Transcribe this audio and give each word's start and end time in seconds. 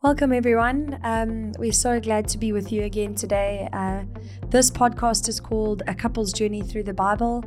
Welcome, 0.00 0.32
everyone. 0.32 1.00
Um, 1.02 1.50
we're 1.58 1.72
so 1.72 1.98
glad 1.98 2.28
to 2.28 2.38
be 2.38 2.52
with 2.52 2.70
you 2.70 2.84
again 2.84 3.16
today. 3.16 3.68
Uh, 3.72 4.04
this 4.46 4.70
podcast 4.70 5.28
is 5.28 5.40
called 5.40 5.82
A 5.88 5.94
Couple's 5.94 6.32
Journey 6.32 6.62
Through 6.62 6.84
the 6.84 6.94
Bible. 6.94 7.44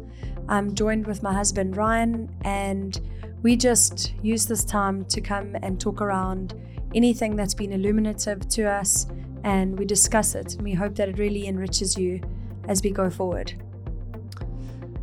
I'm 0.50 0.76
joined 0.76 1.08
with 1.08 1.24
my 1.24 1.32
husband, 1.34 1.78
Ryan, 1.78 2.30
and 2.42 3.00
we 3.42 3.56
just 3.56 4.14
use 4.22 4.48
this 4.48 4.66
time 4.66 5.06
to 5.06 5.22
come 5.22 5.56
and 5.64 5.80
talk 5.80 6.02
around 6.02 6.54
anything 6.94 7.38
that's 7.38 7.54
been 7.54 7.72
illuminative 7.72 8.50
to 8.50 8.64
us, 8.64 9.08
and 9.46 9.80
we 9.80 9.86
discuss 9.86 10.36
it. 10.36 10.56
And 10.56 10.64
we 10.64 10.74
hope 10.74 10.96
that 10.96 11.08
it 11.08 11.18
really 11.18 11.48
enriches 11.48 11.98
you 11.98 12.20
as 12.68 12.84
we 12.84 12.92
go 12.92 13.10
forward. 13.10 13.54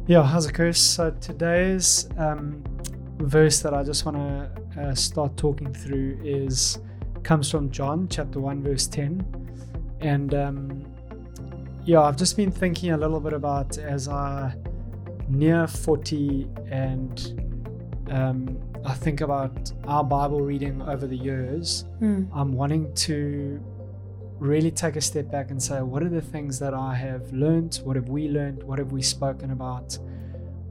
Yeah, 0.06 0.22
how's 0.22 0.44
it, 0.44 0.52
Chris? 0.52 0.78
So 0.78 1.12
today's 1.12 2.10
um, 2.18 2.62
verse 3.16 3.60
that 3.60 3.72
I 3.72 3.84
just 3.84 4.04
want 4.04 4.18
to 4.18 4.82
uh, 4.82 4.94
start 4.94 5.38
talking 5.38 5.72
through 5.72 6.20
is 6.22 6.80
comes 7.28 7.50
from 7.50 7.70
John 7.70 8.08
chapter 8.08 8.40
1 8.40 8.62
verse 8.62 8.86
10 8.86 9.22
and 10.00 10.32
um, 10.32 10.86
yeah 11.84 12.00
I've 12.00 12.16
just 12.16 12.38
been 12.38 12.50
thinking 12.50 12.92
a 12.92 12.96
little 12.96 13.20
bit 13.20 13.34
about 13.34 13.76
as 13.76 14.08
I 14.08 14.54
near 15.28 15.66
40 15.66 16.48
and 16.70 18.08
um, 18.10 18.58
I 18.82 18.94
think 18.94 19.20
about 19.20 19.70
our 19.86 20.02
Bible 20.02 20.40
reading 20.40 20.80
over 20.80 21.06
the 21.06 21.18
years 21.18 21.84
Mm. 22.00 22.30
I'm 22.34 22.54
wanting 22.54 22.94
to 22.94 23.62
really 24.38 24.70
take 24.70 24.96
a 24.96 25.02
step 25.02 25.30
back 25.30 25.50
and 25.50 25.62
say 25.62 25.82
what 25.82 26.02
are 26.02 26.08
the 26.08 26.22
things 26.22 26.58
that 26.60 26.72
I 26.72 26.94
have 26.94 27.30
learned 27.30 27.82
what 27.84 27.96
have 27.96 28.08
we 28.08 28.30
learned 28.30 28.62
what 28.62 28.78
have 28.78 28.92
we 28.92 29.02
spoken 29.02 29.50
about? 29.50 29.98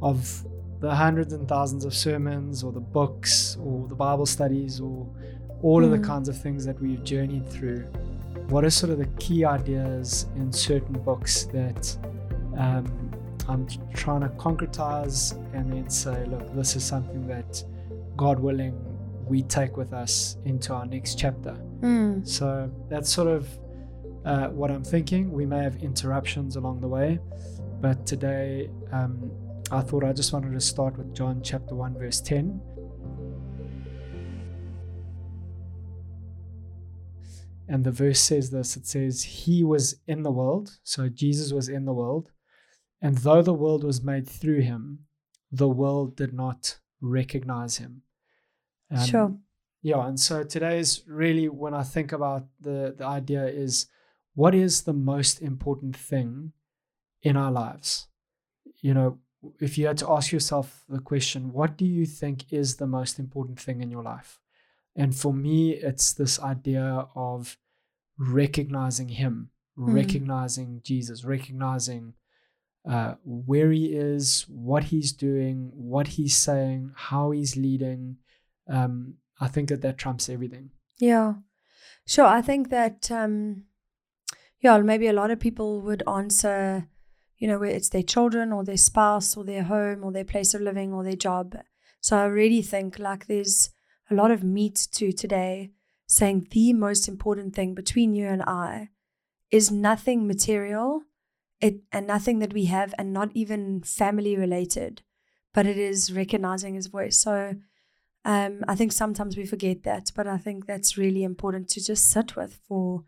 Of 0.01 0.43
the 0.79 0.95
hundreds 0.95 1.33
and 1.33 1.47
thousands 1.47 1.85
of 1.85 1.93
sermons 1.93 2.63
or 2.63 2.71
the 2.71 2.79
books 2.79 3.57
or 3.63 3.87
the 3.87 3.95
Bible 3.95 4.25
studies 4.25 4.79
or 4.79 5.07
all 5.63 5.83
of 5.83 5.91
the 5.91 5.97
Mm. 5.97 6.03
kinds 6.03 6.29
of 6.29 6.37
things 6.37 6.65
that 6.65 6.79
we've 6.81 7.03
journeyed 7.03 7.47
through. 7.47 7.83
What 8.49 8.63
are 8.63 8.69
sort 8.69 8.91
of 8.91 8.99
the 8.99 9.07
key 9.19 9.43
ideas 9.43 10.27
in 10.35 10.51
certain 10.51 10.99
books 11.03 11.45
that 11.53 11.97
um, 12.57 12.85
I'm 13.47 13.67
trying 13.93 14.21
to 14.21 14.29
concretize 14.29 15.33
and 15.53 15.71
then 15.71 15.89
say, 15.89 16.25
look, 16.25 16.53
this 16.55 16.75
is 16.75 16.83
something 16.83 17.27
that 17.27 17.63
God 18.15 18.39
willing 18.39 18.73
we 19.27 19.43
take 19.43 19.75
with 19.77 19.91
us 19.93 20.37
into 20.45 20.73
our 20.73 20.85
next 20.85 21.17
chapter. 21.19 21.55
Mm. 21.81 22.25
So 22.27 22.71
that's 22.89 23.09
sort 23.09 23.27
of 23.27 23.47
uh, 24.25 24.47
what 24.49 24.71
I'm 24.71 24.83
thinking. 24.83 25.31
We 25.31 25.45
may 25.45 25.61
have 25.63 25.75
interruptions 25.77 26.55
along 26.55 26.79
the 26.81 26.87
way, 26.87 27.19
but 27.81 28.05
today 28.05 28.69
um, 28.91 29.29
I 29.71 29.81
thought 29.81 30.03
I 30.03 30.13
just 30.13 30.31
wanted 30.33 30.53
to 30.53 30.61
start 30.61 30.97
with 30.97 31.13
John 31.13 31.41
chapter 31.43 31.75
1, 31.75 31.97
verse 31.97 32.21
10. 32.21 32.59
And 37.67 37.83
the 37.83 37.91
verse 37.91 38.19
says 38.19 38.49
this 38.49 38.77
it 38.77 38.87
says, 38.87 39.23
He 39.23 39.63
was 39.63 39.95
in 40.07 40.23
the 40.23 40.31
world, 40.31 40.79
so 40.83 41.09
Jesus 41.09 41.51
was 41.51 41.67
in 41.67 41.85
the 41.85 41.93
world, 41.93 42.31
and 43.01 43.17
though 43.17 43.41
the 43.41 43.53
world 43.53 43.83
was 43.83 44.01
made 44.01 44.27
through 44.27 44.61
him, 44.61 44.99
the 45.51 45.67
world 45.67 46.15
did 46.15 46.33
not 46.33 46.79
recognize 47.01 47.77
him. 47.77 48.03
Um, 48.89 49.05
sure. 49.05 49.35
yeah, 49.81 50.07
and 50.07 50.19
so 50.19 50.43
today 50.43 50.79
is 50.79 51.03
really 51.07 51.49
when 51.49 51.73
I 51.73 51.83
think 51.83 52.11
about 52.11 52.45
the 52.59 52.95
the 52.97 53.05
idea 53.05 53.45
is 53.45 53.87
what 54.33 54.55
is 54.55 54.83
the 54.83 54.93
most 54.93 55.41
important 55.41 55.95
thing 55.95 56.53
in 57.21 57.35
our 57.35 57.51
lives? 57.51 58.07
You 58.81 58.93
know, 58.93 59.19
if 59.59 59.77
you 59.77 59.87
had 59.87 59.97
to 59.97 60.11
ask 60.11 60.31
yourself 60.31 60.83
the 60.87 60.99
question, 60.99 61.51
what 61.51 61.77
do 61.77 61.85
you 61.85 62.05
think 62.05 62.51
is 62.53 62.77
the 62.77 62.87
most 62.87 63.19
important 63.19 63.59
thing 63.59 63.81
in 63.81 63.91
your 63.91 64.03
life? 64.03 64.39
And 64.97 65.15
for 65.15 65.31
me, 65.33 65.73
it's 65.73 66.11
this 66.13 66.39
idea 66.39 67.07
of 67.15 67.57
recognizing 68.17 69.09
Him, 69.09 69.51
Mm. 69.77 69.93
recognizing 69.93 70.81
Jesus, 70.83 71.23
recognizing 71.23 72.13
uh, 72.89 73.15
where 73.23 73.71
He 73.71 73.93
is, 73.93 74.45
what 74.49 74.85
He's 74.85 75.11
doing, 75.11 75.71
what 75.73 76.07
He's 76.07 76.35
saying, 76.35 76.93
how 76.95 77.29
He's 77.31 77.55
leading. 77.55 78.17
Um, 78.67 79.15
I 79.39 79.47
think 79.49 79.69
that 79.69 79.81
that 79.81 79.97
trumps 79.99 80.29
everything. 80.29 80.71
Yeah, 80.97 81.35
sure. 82.07 82.25
I 82.25 82.41
think 82.41 82.69
that, 82.69 83.11
um, 83.11 83.65
yeah, 84.61 84.79
maybe 84.79 85.07
a 85.07 85.13
lot 85.13 85.29
of 85.29 85.39
people 85.39 85.81
would 85.81 86.01
answer, 86.07 86.87
you 87.37 87.47
know, 87.47 87.59
where 87.59 87.69
it's 87.69 87.89
their 87.89 88.03
children 88.03 88.51
or 88.51 88.63
their 88.63 88.77
spouse 88.77 89.37
or 89.37 89.43
their 89.43 89.63
home 89.63 90.03
or 90.03 90.11
their 90.11 90.25
place 90.25 90.55
of 90.55 90.61
living 90.61 90.91
or 90.91 91.03
their 91.03 91.15
job. 91.15 91.55
So 92.01 92.17
I 92.17 92.25
really 92.25 92.63
think 92.63 92.97
like 92.97 93.27
there's 93.27 93.69
a 94.09 94.15
lot 94.15 94.31
of 94.31 94.43
meat 94.43 94.87
to 94.93 95.11
today 95.11 95.71
saying 96.05 96.47
the 96.51 96.73
most 96.73 97.07
important 97.07 97.53
thing 97.53 97.73
between 97.73 98.15
you 98.15 98.27
and 98.27 98.41
I 98.43 98.89
is 99.51 99.71
nothing 99.71 100.27
material 100.27 101.03
it 101.59 101.81
and 101.91 102.05
nothing 102.05 102.39
that 102.39 102.53
we 102.53 102.65
have 102.65 102.93
and 102.97 103.13
not 103.13 103.31
even 103.33 103.81
family 103.81 104.35
related, 104.35 105.01
but 105.53 105.65
it 105.65 105.77
is 105.77 106.13
recognizing 106.13 106.75
his 106.75 106.87
voice. 106.87 107.17
So 107.17 107.55
um, 108.25 108.63
I 108.67 108.75
think 108.75 108.91
sometimes 108.91 109.37
we 109.37 109.45
forget 109.45 109.83
that, 109.83 110.11
but 110.15 110.27
I 110.27 110.37
think 110.37 110.65
that's 110.65 110.97
really 110.97 111.23
important 111.23 111.69
to 111.69 111.83
just 111.83 112.09
sit 112.09 112.35
with 112.35 112.59
for 112.67 113.03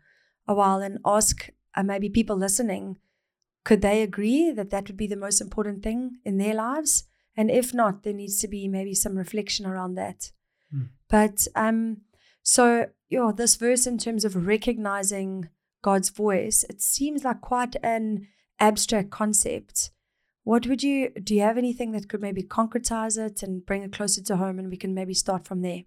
a 0.48 0.54
while 0.54 0.80
and 0.80 0.98
ask 1.04 1.50
uh, 1.76 1.82
maybe 1.82 2.08
people 2.08 2.36
listening, 2.36 2.96
could 3.64 3.82
they 3.82 4.02
agree 4.02 4.50
that 4.50 4.70
that 4.70 4.88
would 4.88 4.96
be 4.96 5.06
the 5.06 5.16
most 5.16 5.40
important 5.40 5.82
thing 5.82 6.18
in 6.24 6.38
their 6.38 6.54
lives? 6.54 7.04
And 7.36 7.50
if 7.50 7.72
not, 7.72 8.02
there 8.02 8.12
needs 8.12 8.40
to 8.40 8.48
be 8.48 8.66
maybe 8.66 8.94
some 8.94 9.16
reflection 9.16 9.66
around 9.66 9.94
that. 9.94 10.32
But 11.10 11.46
um, 11.54 11.98
so 12.42 12.86
yeah, 13.10 13.32
this 13.36 13.56
verse 13.56 13.86
in 13.86 13.98
terms 13.98 14.24
of 14.24 14.46
recognizing 14.46 15.48
God's 15.82 16.10
voice, 16.10 16.64
it 16.70 16.80
seems 16.80 17.24
like 17.24 17.40
quite 17.40 17.76
an 17.82 18.28
abstract 18.58 19.10
concept. 19.10 19.90
What 20.44 20.66
would 20.66 20.82
you 20.82 21.10
do? 21.10 21.34
You 21.34 21.42
have 21.42 21.58
anything 21.58 21.92
that 21.92 22.08
could 22.08 22.22
maybe 22.22 22.42
concretize 22.42 23.18
it 23.18 23.42
and 23.42 23.66
bring 23.66 23.82
it 23.82 23.92
closer 23.92 24.22
to 24.22 24.36
home, 24.36 24.58
and 24.58 24.70
we 24.70 24.76
can 24.76 24.94
maybe 24.94 25.14
start 25.14 25.46
from 25.46 25.60
there? 25.62 25.82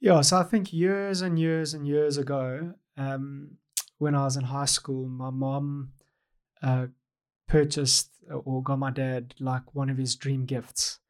Yeah, 0.00 0.20
so 0.20 0.38
I 0.38 0.42
think 0.44 0.72
years 0.72 1.22
and 1.22 1.38
years 1.38 1.74
and 1.74 1.86
years 1.86 2.18
ago, 2.18 2.74
um, 2.96 3.56
when 3.98 4.14
I 4.14 4.24
was 4.24 4.36
in 4.36 4.44
high 4.44 4.66
school, 4.66 5.08
my 5.08 5.30
mom 5.30 5.92
uh, 6.62 6.86
purchased 7.48 8.10
or 8.30 8.62
got 8.62 8.78
my 8.78 8.90
dad 8.90 9.34
like 9.40 9.74
one 9.74 9.90
of 9.90 9.98
his 9.98 10.14
dream 10.14 10.44
gifts, 10.44 11.00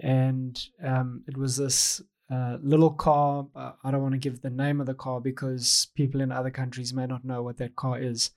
and 0.00 0.58
um, 0.82 1.24
it 1.26 1.36
was 1.36 1.56
this 1.56 2.00
uh, 2.30 2.58
little 2.62 2.90
car. 2.90 3.46
uh, 3.56 3.72
I 3.84 3.90
don't 3.90 4.02
want 4.02 4.12
to 4.14 4.18
give 4.18 4.40
the 4.42 4.50
name 4.50 4.80
of 4.80 4.86
the 4.86 4.94
car 4.94 5.20
because 5.20 5.88
people 5.94 6.20
in 6.20 6.30
other 6.32 6.50
countries 6.50 6.92
may 6.92 7.06
not 7.06 7.24
know 7.24 7.42
what 7.42 7.56
that 7.58 7.76
car 7.76 7.98
is. 7.98 8.30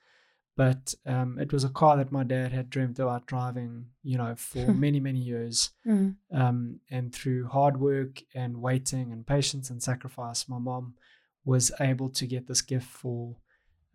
But 0.58 0.94
um, 1.06 1.40
it 1.40 1.52
was 1.54 1.64
a 1.64 1.70
car 1.70 1.96
that 1.98 2.12
my 2.12 2.24
dad 2.24 2.52
had 2.52 2.70
dreamt 2.70 3.00
about 3.00 3.26
driving, 3.26 3.86
you 4.04 4.18
know, 4.18 4.36
for 4.36 4.74
many, 4.86 5.00
many 5.00 5.20
years. 5.20 5.72
Mm. 5.86 6.16
um, 6.32 6.80
and 6.90 7.14
through 7.14 7.48
hard 7.48 7.80
work 7.80 8.22
and 8.36 8.62
waiting 8.62 9.12
and 9.12 9.26
patience 9.26 9.70
and 9.70 9.82
sacrifice, 9.82 10.48
my 10.48 10.60
mom 10.60 10.94
was 11.44 11.72
able 11.80 12.10
to 12.10 12.28
get 12.28 12.48
this 12.48 12.62
gift 12.62 12.86
for 12.88 13.36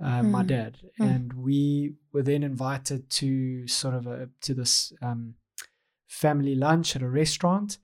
uh, 0.01 0.23
my 0.23 0.43
Mm. 0.43 0.47
dad, 0.49 0.79
Mm. 1.01 1.11
and 1.11 1.33
we 1.33 1.95
were 2.13 2.23
then 2.23 2.43
invited 2.43 3.09
to 3.11 3.67
sort 3.69 3.95
of 3.95 4.07
a 4.07 4.29
to 4.41 4.53
this 4.55 4.93
um, 5.01 5.37
family 6.07 6.55
lunch 6.55 6.97
at 6.97 7.03
a 7.03 7.09
restaurant. 7.09 7.79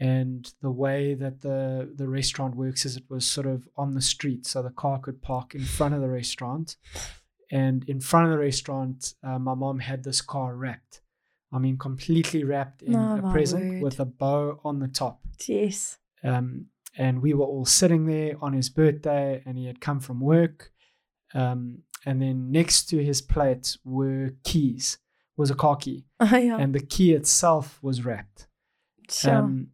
And 0.00 0.52
the 0.62 0.70
way 0.70 1.14
that 1.14 1.40
the 1.40 1.90
the 1.94 2.08
restaurant 2.08 2.54
works 2.54 2.84
is 2.84 2.96
it 2.96 3.04
was 3.08 3.26
sort 3.26 3.46
of 3.46 3.68
on 3.76 3.94
the 3.94 4.00
street, 4.00 4.46
so 4.46 4.62
the 4.62 4.70
car 4.70 4.98
could 5.00 5.20
park 5.22 5.54
in 5.54 5.64
front 5.64 5.94
of 5.94 6.00
the 6.00 6.08
restaurant. 6.08 6.76
And 7.50 7.82
in 7.88 8.00
front 8.00 8.26
of 8.26 8.32
the 8.32 8.38
restaurant, 8.38 9.14
uh, 9.24 9.38
my 9.38 9.54
mom 9.54 9.78
had 9.80 10.04
this 10.04 10.20
car 10.20 10.54
wrapped. 10.54 11.00
I 11.50 11.58
mean, 11.58 11.78
completely 11.78 12.44
wrapped 12.44 12.82
in 12.82 12.94
Oh, 12.94 13.16
a 13.26 13.32
present 13.32 13.64
word. 13.72 13.82
with 13.82 14.00
a 14.00 14.04
bow 14.04 14.60
on 14.64 14.78
the 14.80 14.88
top. 14.88 15.20
Yes. 15.46 15.98
Um, 16.22 16.66
and 16.96 17.22
we 17.22 17.32
were 17.32 17.46
all 17.46 17.64
sitting 17.64 18.04
there 18.06 18.34
on 18.42 18.52
his 18.52 18.68
birthday, 18.68 19.42
and 19.46 19.56
he 19.56 19.64
had 19.66 19.80
come 19.80 19.98
from 19.98 20.20
work. 20.20 20.70
Um, 21.34 21.82
and 22.04 22.20
then 22.22 22.50
next 22.52 22.84
to 22.90 23.02
his 23.02 23.20
plate 23.22 23.78
were 23.84 24.34
keys, 24.44 24.98
was 25.36 25.50
a 25.50 25.54
car 25.54 25.76
key, 25.76 26.04
Oh, 26.20 26.36
yeah. 26.36 26.58
and 26.58 26.74
the 26.74 26.84
key 26.84 27.14
itself 27.14 27.78
was 27.82 28.04
wrapped. 28.04 28.46
sure. 29.10 29.34
Um, 29.34 29.68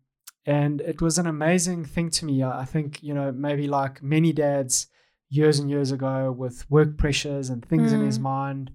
and 0.46 0.80
it 0.80 1.00
was 1.00 1.18
an 1.18 1.26
amazing 1.26 1.84
thing 1.84 2.10
to 2.10 2.24
me. 2.24 2.42
I 2.42 2.64
think, 2.64 3.02
you 3.02 3.14
know, 3.14 3.32
maybe 3.32 3.66
like 3.66 4.02
many 4.02 4.32
dads 4.32 4.88
years 5.30 5.58
and 5.58 5.70
years 5.70 5.90
ago 5.90 6.30
with 6.30 6.70
work 6.70 6.96
pressures 6.98 7.50
and 7.50 7.64
things 7.64 7.92
in 7.92 8.04
his 8.04 8.18
Mm. 8.18 8.22
mind, 8.22 8.70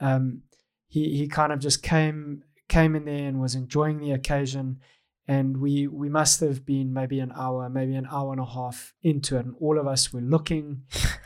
um, 0.00 0.42
he, 0.88 1.16
he 1.16 1.26
kind 1.28 1.52
of 1.52 1.58
just 1.58 1.82
came 1.82 2.42
came 2.68 2.96
in 2.96 3.04
there 3.04 3.28
and 3.28 3.40
was 3.40 3.54
enjoying 3.54 3.98
the 4.00 4.12
occasion. 4.12 4.80
And 5.28 5.56
we 5.56 5.88
we 5.88 6.08
must 6.08 6.40
have 6.40 6.64
been 6.64 6.92
maybe 6.92 7.18
an 7.18 7.32
hour, 7.34 7.68
maybe 7.68 7.94
an 7.96 8.06
hour 8.12 8.30
and 8.32 8.40
a 8.40 8.46
half 8.46 8.94
into 9.02 9.36
it. 9.36 9.46
And 9.46 9.54
all 9.58 9.78
of 9.78 9.86
us 9.86 10.12
were 10.12 10.20
looking 10.20 10.82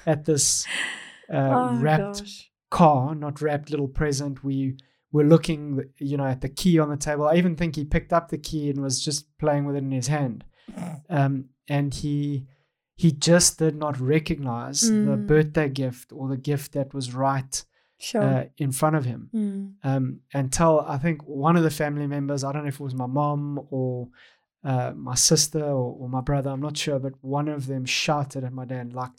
at 0.07 0.25
this 0.25 0.67
uh, 1.33 1.37
oh, 1.37 1.79
wrapped 1.81 2.21
gosh. 2.21 2.51
car, 2.71 3.15
not 3.15 3.43
wrapped 3.43 3.71
little 3.71 3.89
present. 3.89 4.43
We 4.43 4.77
were 5.13 5.25
looking, 5.25 5.83
you 5.99 6.17
know, 6.17 6.25
at 6.27 6.41
the 6.41 6.49
key 6.49 6.79
on 6.79 6.89
the 6.91 6.97
table. 6.97 7.27
I 7.29 7.35
even 7.37 7.57
think 7.57 7.77
he 7.77 7.85
picked 7.85 8.13
up 8.13 8.29
the 8.29 8.39
key 8.39 8.71
and 8.71 8.81
was 8.81 9.05
just 9.05 9.27
playing 9.39 9.65
with 9.65 9.75
it 9.77 9.83
in 9.83 9.91
his 9.91 10.07
hand. 10.09 10.45
Um, 11.09 11.47
and 11.69 11.93
he 11.95 12.47
he 12.95 13.11
just 13.13 13.59
did 13.59 13.75
not 13.77 13.99
recognize 13.99 14.83
the 14.83 15.17
Mm. 15.17 15.27
birthday 15.27 15.69
gift 15.71 16.13
or 16.13 16.29
the 16.29 16.37
gift 16.37 16.73
that 16.73 16.93
was 16.93 17.15
right 17.15 17.65
Sure. 17.99 18.23
uh, 18.23 18.45
in 18.59 18.73
front 18.73 18.95
of 18.97 19.05
him 19.07 19.31
Mm. 19.35 19.73
um, 19.83 20.21
until 20.35 20.81
I 20.81 20.99
think 20.99 21.23
one 21.27 21.57
of 21.57 21.63
the 21.63 21.71
family 21.71 22.07
members, 22.07 22.45
I 22.45 22.53
don't 22.53 22.63
know 22.63 22.69
if 22.69 22.75
it 22.79 22.85
was 22.85 22.95
my 22.95 23.07
mom 23.07 23.59
or 23.71 24.09
uh, 24.63 24.93
my 24.95 25.15
sister 25.15 25.65
or, 25.65 25.97
or 25.99 26.09
my 26.11 26.21
brother, 26.21 26.51
I'm 26.51 26.61
not 26.61 26.77
sure, 26.77 26.99
but 26.99 27.15
one 27.23 27.49
of 27.49 27.67
them 27.67 27.87
shouted 27.87 28.45
at 28.45 28.53
my 28.53 28.67
dad, 28.67 28.93
like, 28.93 29.13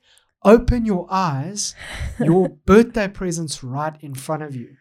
open 0.45 0.85
your 0.85 1.07
eyes, 1.09 1.73
your 2.19 2.49
birthday 2.67 3.07
present's 3.07 3.63
right 3.63 3.95
in 4.01 4.13
front 4.13 4.43
of 4.43 4.55
you. 4.55 4.77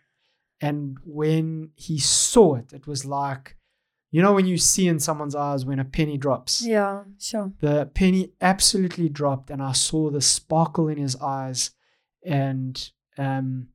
And 0.61 0.99
when 1.05 1.71
he 1.75 1.99
saw 1.99 2.57
it, 2.57 2.73
it 2.73 2.87
was 2.87 3.05
like, 3.05 3.57
you 4.11 4.21
know, 4.21 4.35
when 4.35 4.47
you 4.47 4.59
see 4.59 4.89
in 4.89 4.99
someone's 5.01 5.35
eyes 5.35 5.65
when 5.65 5.79
a 5.79 5.85
penny 5.85 6.19
drops. 6.19 6.63
Yeah, 6.67 7.05
sure. 7.19 7.53
The 7.61 7.87
penny 7.95 8.33
absolutely 8.41 9.09
dropped, 9.09 9.51
and 9.51 9.63
I 9.63 9.73
saw 9.73 10.11
the 10.11 10.21
sparkle 10.21 10.89
in 10.89 10.99
his 10.99 11.17
eyes, 11.17 11.71
and 12.25 12.91
um, 13.17 13.69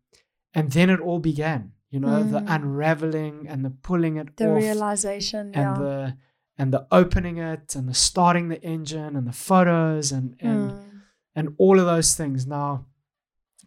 and 0.53 0.71
then 0.71 0.89
it 0.89 0.99
all 0.99 1.19
began. 1.19 1.71
You 1.91 2.01
know, 2.01 2.23
the 2.23 2.39
Mm. 2.41 2.55
unraveling 2.55 3.47
and 3.47 3.63
the 3.63 3.69
pulling 3.69 4.17
it 4.17 4.35
The 4.37 4.49
off, 4.51 4.57
realization. 4.57 5.51
and 5.53 5.53
yeah. 5.55 5.73
the 5.77 6.17
and 6.57 6.73
the 6.73 6.85
opening 6.91 7.37
it, 7.37 7.75
and 7.75 7.87
the 7.87 7.93
starting 7.93 8.49
the 8.49 8.61
engine, 8.61 9.15
and 9.15 9.25
the 9.27 9.31
photos, 9.31 10.11
and 10.11 10.35
and 10.39 10.71
Mm. 10.71 11.01
and 11.35 11.55
all 11.57 11.79
of 11.79 11.85
those 11.85 12.15
things. 12.15 12.45
Now, 12.45 12.85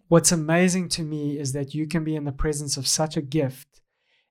what's 0.08 0.32
amazing 0.32 0.88
to 0.90 1.02
me 1.02 1.38
is 1.38 1.52
that 1.52 1.74
you 1.74 1.86
can 1.86 2.04
be 2.04 2.16
in 2.16 2.24
the 2.24 2.32
presence 2.32 2.76
of 2.76 2.86
such 2.86 3.16
a 3.16 3.22
gift 3.22 3.80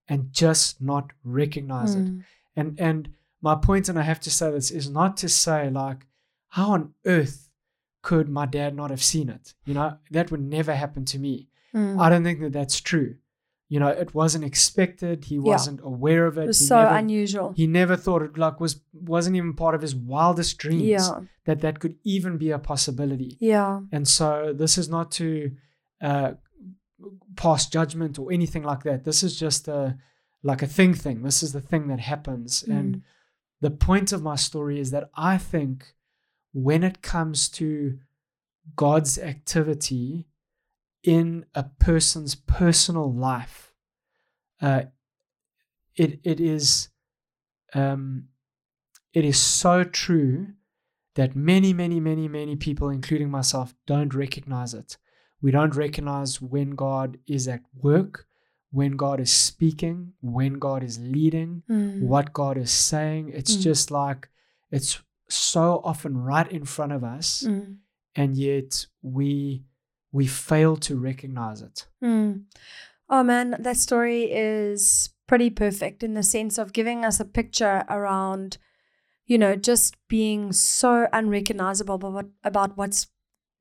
and 0.08 0.32
just 0.32 0.82
not 0.82 1.12
recognize 1.24 1.96
it. 1.96 2.06
Mm. 2.06 2.24
And 2.56 2.80
and 2.80 3.10
my 3.42 3.56
point, 3.56 3.88
and 3.88 4.00
I 4.00 4.02
have 4.02 4.20
to 4.22 4.32
say 4.32 4.52
this, 4.52 4.72
is 4.72 4.90
not 4.90 5.18
to 5.18 5.30
say 5.30 5.70
like, 5.70 6.08
how 6.50 6.72
on 6.72 6.94
earth 7.06 7.50
could 8.02 8.30
my 8.30 8.46
dad 8.46 8.76
not 8.76 8.90
have 8.90 9.04
seen 9.04 9.30
it? 9.30 9.54
You 9.66 9.74
know, 9.76 9.98
that 10.12 10.32
would 10.32 10.42
never 10.42 10.74
happen 10.74 11.06
to 11.06 11.20
me. 11.20 11.50
Mm. 11.76 12.02
I 12.02 12.10
don't 12.10 12.24
think 12.24 12.40
that 12.40 12.54
that's 12.54 12.80
true. 12.82 13.16
You 13.70 13.82
know, 13.82 13.90
it 13.90 14.16
wasn't 14.16 14.46
expected. 14.46 15.26
He 15.26 15.38
wasn't 15.38 15.82
aware 15.84 16.26
of 16.26 16.38
it. 16.38 16.44
It 16.44 16.48
was 16.48 16.60
he 16.60 16.66
so 16.68 16.82
never, 16.82 16.96
unusual. 16.96 17.54
He 17.54 17.68
never 17.68 17.98
thought 17.98 18.22
it 18.22 18.38
like 18.38 18.62
was 18.62 18.80
wasn't 18.94 19.36
even 19.36 19.54
part 19.54 19.76
of 19.76 19.82
his 19.82 19.94
wildest 19.94 20.58
dreams 20.58 20.84
Yeah. 20.84 21.20
that 21.46 21.60
that 21.62 21.80
could 21.82 21.96
even 22.06 22.38
be 22.38 22.52
a 22.52 22.60
possibility. 22.60 23.36
Yeah. 23.42 23.82
And 23.92 24.08
so 24.08 24.54
this 24.56 24.78
is 24.78 24.88
not 24.88 25.12
to 25.14 25.52
uh, 26.02 26.34
pass 27.36 27.68
judgment 27.68 28.18
or 28.20 28.32
anything 28.32 28.64
like 28.64 28.84
that. 28.84 29.04
This 29.04 29.24
is 29.24 29.40
just 29.40 29.68
a 29.68 29.98
like 30.44 30.62
a 30.62 30.68
thing 30.68 30.94
thing. 30.94 31.24
This 31.24 31.42
is 31.44 31.52
the 31.54 31.62
thing 31.62 31.88
that 31.88 32.00
happens. 32.00 32.64
And 32.64 32.96
Mm. 32.98 33.02
the 33.62 33.72
point 33.72 34.12
of 34.14 34.22
my 34.22 34.36
story 34.36 34.80
is 34.80 34.92
that 34.92 35.10
I 35.16 35.38
think 35.38 35.96
when 36.54 36.84
it 36.84 37.02
comes 37.02 37.50
to 37.50 38.00
God's 38.76 39.18
activity 39.18 40.28
in 41.04 41.46
a 41.56 41.64
person's 41.64 42.36
personal 42.36 43.12
life, 43.14 43.74
uh, 44.62 44.84
it 45.96 46.20
it 46.24 46.40
is 46.40 46.90
um, 47.74 48.28
it 49.14 49.26
is 49.26 49.40
so 49.40 49.84
true 49.84 50.54
that 51.16 51.36
many, 51.36 51.74
many, 51.74 52.00
many, 52.00 52.28
many 52.28 52.56
people, 52.56 52.90
including 52.90 53.30
myself, 53.32 53.74
don't 53.88 54.14
recognize 54.14 54.74
it. 54.76 54.98
We 55.42 55.52
don't 55.52 55.76
recognize 55.76 56.42
when 56.42 56.72
God 56.72 57.18
is 57.28 57.48
at 57.48 57.62
work, 57.82 58.26
when 58.72 58.94
God 58.98 59.20
is 59.20 59.32
speaking, 59.32 60.14
when 60.22 60.54
God 60.60 60.84
is 60.84 61.00
leading, 61.00 61.64
Mm. 61.70 62.02
what 62.02 62.34
God 62.34 62.58
is 62.58 62.72
saying. 62.72 63.30
It's 63.34 63.56
Mm. 63.58 63.62
just 63.62 63.92
like 63.92 64.30
it's 64.72 65.02
so 65.30 65.82
often 65.84 66.18
right 66.18 66.50
in 66.52 66.66
front 66.66 66.92
of 66.92 67.04
us, 67.04 67.44
Mm. 67.44 67.78
and 68.16 68.38
yet 68.38 68.88
we 69.02 69.64
we 70.14 70.26
fail 70.26 70.78
to 70.78 70.98
recognize 70.98 71.62
it. 71.62 71.86
Mm. 72.02 72.46
Oh 73.10 73.24
man, 73.24 73.56
that 73.60 73.78
story 73.78 74.24
is 74.32 75.10
pretty 75.28 75.50
perfect 75.50 76.02
in 76.02 76.14
the 76.14 76.24
sense 76.24 76.58
of 76.58 76.72
giving 76.74 77.04
us 77.06 77.20
a 77.20 77.26
picture 77.26 77.84
around, 77.90 78.58
you 79.26 79.38
know, 79.38 79.56
just 79.56 79.96
being 80.08 80.54
so 80.54 81.08
unrecognizable 81.14 81.96
about, 81.96 82.30
about 82.44 82.78
what's 82.78 83.08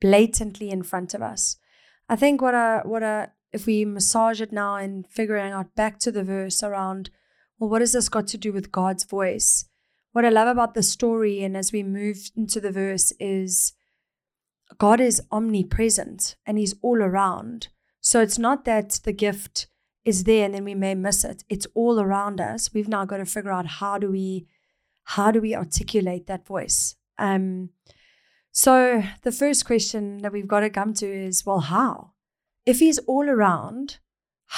blatantly 0.00 0.70
in 0.70 0.82
front 0.82 1.14
of 1.14 1.20
us. 1.20 1.56
I 2.08 2.17
think 2.17 2.41
what 2.41 2.55
a 2.55 2.82
what 2.85 3.03
a 3.03 3.32
if 3.53 3.67
we 3.67 3.85
massage 3.85 4.41
it 4.41 4.53
now 4.53 4.76
and 4.76 5.06
figuring 5.08 5.53
out 5.53 5.75
back 5.75 5.99
to 6.00 6.12
the 6.12 6.23
verse 6.23 6.62
around, 6.62 7.11
well, 7.58 7.70
what 7.70 7.81
has 7.81 7.93
this 7.93 8.08
got 8.08 8.26
to 8.29 8.38
do 8.38 8.53
with 8.53 8.73
God's 8.73 9.05
voice? 9.05 9.67
What 10.12 10.25
I 10.25 10.29
love 10.29 10.49
about 10.49 10.75
the 10.75 10.82
story 10.82 11.43
and 11.43 11.56
as 11.56 11.73
we 11.73 11.82
move 11.82 12.31
into 12.37 12.61
the 12.61 12.70
verse 12.70 13.12
is 13.19 13.73
God 14.79 15.00
is 15.00 15.23
omnipresent 15.31 16.37
and 16.44 16.58
He's 16.58 16.75
all 16.82 17.03
around. 17.03 17.69
So 18.00 18.20
it's 18.20 18.38
not 18.38 18.64
that 18.64 19.00
the 19.05 19.12
gift 19.12 19.69
is 20.05 20.25
there 20.25 20.44
and 20.44 20.55
then 20.55 20.64
we 20.64 20.75
may 20.75 20.94
miss 20.94 21.25
it. 21.25 21.44
It's 21.49 21.67
all 21.75 22.00
around 22.00 22.41
us. 22.41 22.73
We've 22.73 22.88
now 22.88 23.05
got 23.05 23.17
to 23.19 23.26
figure 23.26 23.53
out 23.53 23.67
how 23.67 23.99
do 23.99 24.11
we 24.11 24.47
how 25.11 25.31
do 25.31 25.41
we 25.41 25.55
articulate 25.55 26.26
that 26.26 26.47
voice? 26.47 26.94
Um 27.19 27.70
so 28.64 29.03
the 29.23 29.32
first 29.32 29.67
question 29.67 30.03
that 30.23 30.32
we've 30.32 30.49
got 30.55 30.61
to 30.61 30.70
come 30.70 30.94
to 30.94 31.06
is 31.06 31.44
well 31.47 31.61
how? 31.61 32.12
If 32.64 32.79
he's 32.81 32.99
all 33.12 33.29
around, 33.29 33.99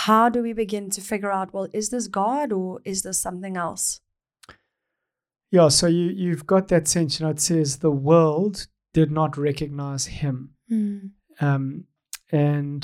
how 0.05 0.29
do 0.29 0.41
we 0.43 0.53
begin 0.53 0.89
to 0.91 1.00
figure 1.00 1.33
out 1.39 1.53
well 1.53 1.69
is 1.73 1.91
this 1.91 2.06
God 2.09 2.53
or 2.53 2.81
is 2.85 3.03
this 3.03 3.19
something 3.21 3.56
else? 3.56 4.00
Yeah, 5.50 5.69
so 5.69 5.87
you 5.89 6.06
you've 6.25 6.47
got 6.47 6.69
that 6.69 6.87
sense, 6.89 7.19
you 7.19 7.25
know, 7.27 7.31
it 7.33 7.41
says 7.41 7.79
the 7.79 7.91
world 8.11 8.67
did 8.95 9.11
not 9.11 9.37
recognize 9.37 10.06
him. 10.21 10.55
Um, 11.41 11.85
and 12.31 12.83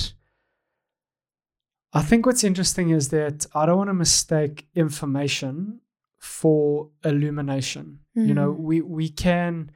I 1.93 2.02
think 2.02 2.26
what's 2.26 2.44
interesting 2.44 2.90
is 2.90 3.08
that 3.11 3.46
I 3.55 3.66
don't 3.66 3.78
want 3.78 3.90
to 3.90 3.94
mistake 3.94 4.66
information 4.75 5.81
for 6.19 6.88
illumination. 7.05 8.00
You 8.14 8.34
know, 8.34 8.52
Mm. 8.55 8.58
we 8.69 8.81
we 8.81 9.08
can 9.11 9.70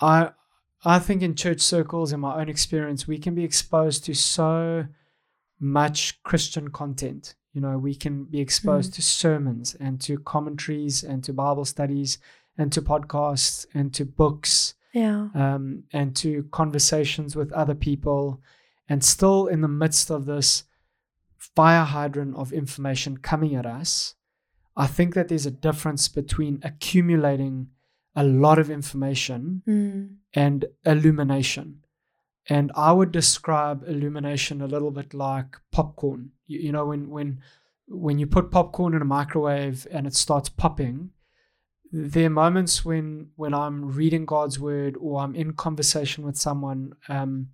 I 0.00 0.32
I 0.84 0.98
think 0.98 1.22
in 1.22 1.34
church 1.34 1.60
circles 1.60 2.12
in 2.12 2.20
my 2.20 2.40
own 2.40 2.48
experience, 2.48 3.06
we 3.06 3.18
can 3.18 3.34
be 3.34 3.44
exposed 3.44 4.04
to 4.04 4.14
so 4.14 4.86
much 5.58 6.22
Christian 6.22 6.68
content. 6.68 7.34
You 7.52 7.60
know, 7.60 7.76
we 7.78 7.94
can 7.94 8.24
be 8.24 8.40
exposed 8.40 8.94
to 8.94 9.02
sermons 9.02 9.74
and 9.74 10.00
to 10.02 10.18
commentaries 10.18 11.02
and 11.02 11.22
to 11.24 11.32
Bible 11.32 11.64
studies 11.64 12.18
and 12.56 12.72
to 12.72 12.80
podcasts 12.80 13.66
and 13.74 13.92
to 13.94 14.04
books 14.04 14.74
Yeah. 14.92 15.28
um, 15.34 15.84
and 15.92 16.16
to 16.16 16.44
conversations 16.50 17.36
with 17.36 17.52
other 17.52 17.74
people, 17.74 18.40
and 18.88 19.04
still 19.04 19.46
in 19.48 19.60
the 19.60 19.68
midst 19.68 20.10
of 20.10 20.24
this 20.26 20.64
fire 21.36 21.84
hydrant 21.84 22.36
of 22.36 22.52
information 22.52 23.16
coming 23.18 23.54
at 23.54 23.66
us, 23.66 24.14
I 24.76 24.86
think 24.86 25.14
that 25.14 25.28
there's 25.28 25.46
a 25.46 25.50
difference 25.50 26.08
between 26.08 26.60
accumulating 26.62 27.68
a 28.16 28.24
lot 28.24 28.58
of 28.58 28.70
information 28.70 29.62
Mm. 29.66 30.16
And 30.34 30.64
illumination. 30.84 31.84
And 32.48 32.72
I 32.74 32.92
would 32.92 33.12
describe 33.12 33.84
illumination 33.86 34.60
a 34.60 34.66
little 34.66 34.90
bit 34.90 35.14
like 35.14 35.56
popcorn. 35.70 36.32
You, 36.46 36.60
you 36.60 36.72
know, 36.72 36.86
when 36.86 37.10
when 37.10 37.40
when 37.86 38.18
you 38.18 38.26
put 38.26 38.50
popcorn 38.50 38.94
in 38.94 39.02
a 39.02 39.04
microwave 39.04 39.86
and 39.90 40.06
it 40.06 40.14
starts 40.14 40.48
popping, 40.48 41.10
there 41.92 42.26
are 42.26 42.30
moments 42.30 42.84
when 42.84 43.30
when 43.36 43.52
I'm 43.52 43.92
reading 43.92 44.24
God's 44.24 44.58
word 44.58 44.96
or 45.00 45.20
I'm 45.20 45.34
in 45.34 45.52
conversation 45.52 46.24
with 46.24 46.36
someone, 46.36 46.94
um, 47.08 47.48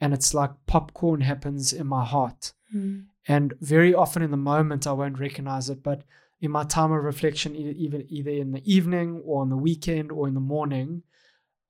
and 0.00 0.14
it's 0.14 0.32
like 0.34 0.52
popcorn 0.66 1.20
happens 1.20 1.72
in 1.72 1.86
my 1.86 2.04
heart. 2.04 2.52
Mm. 2.74 3.06
And 3.26 3.54
very 3.60 3.94
often 3.94 4.22
in 4.22 4.30
the 4.30 4.36
moment, 4.36 4.86
I 4.86 4.92
won't 4.92 5.18
recognize 5.18 5.70
it, 5.70 5.82
but 5.82 6.02
in 6.40 6.50
my 6.50 6.64
time 6.64 6.92
of 6.92 7.02
reflection, 7.02 7.56
e- 7.56 7.74
even 7.78 8.04
either 8.08 8.30
in 8.30 8.52
the 8.52 8.62
evening 8.70 9.22
or 9.24 9.42
on 9.42 9.48
the 9.48 9.56
weekend 9.56 10.12
or 10.12 10.28
in 10.28 10.34
the 10.34 10.40
morning, 10.40 11.02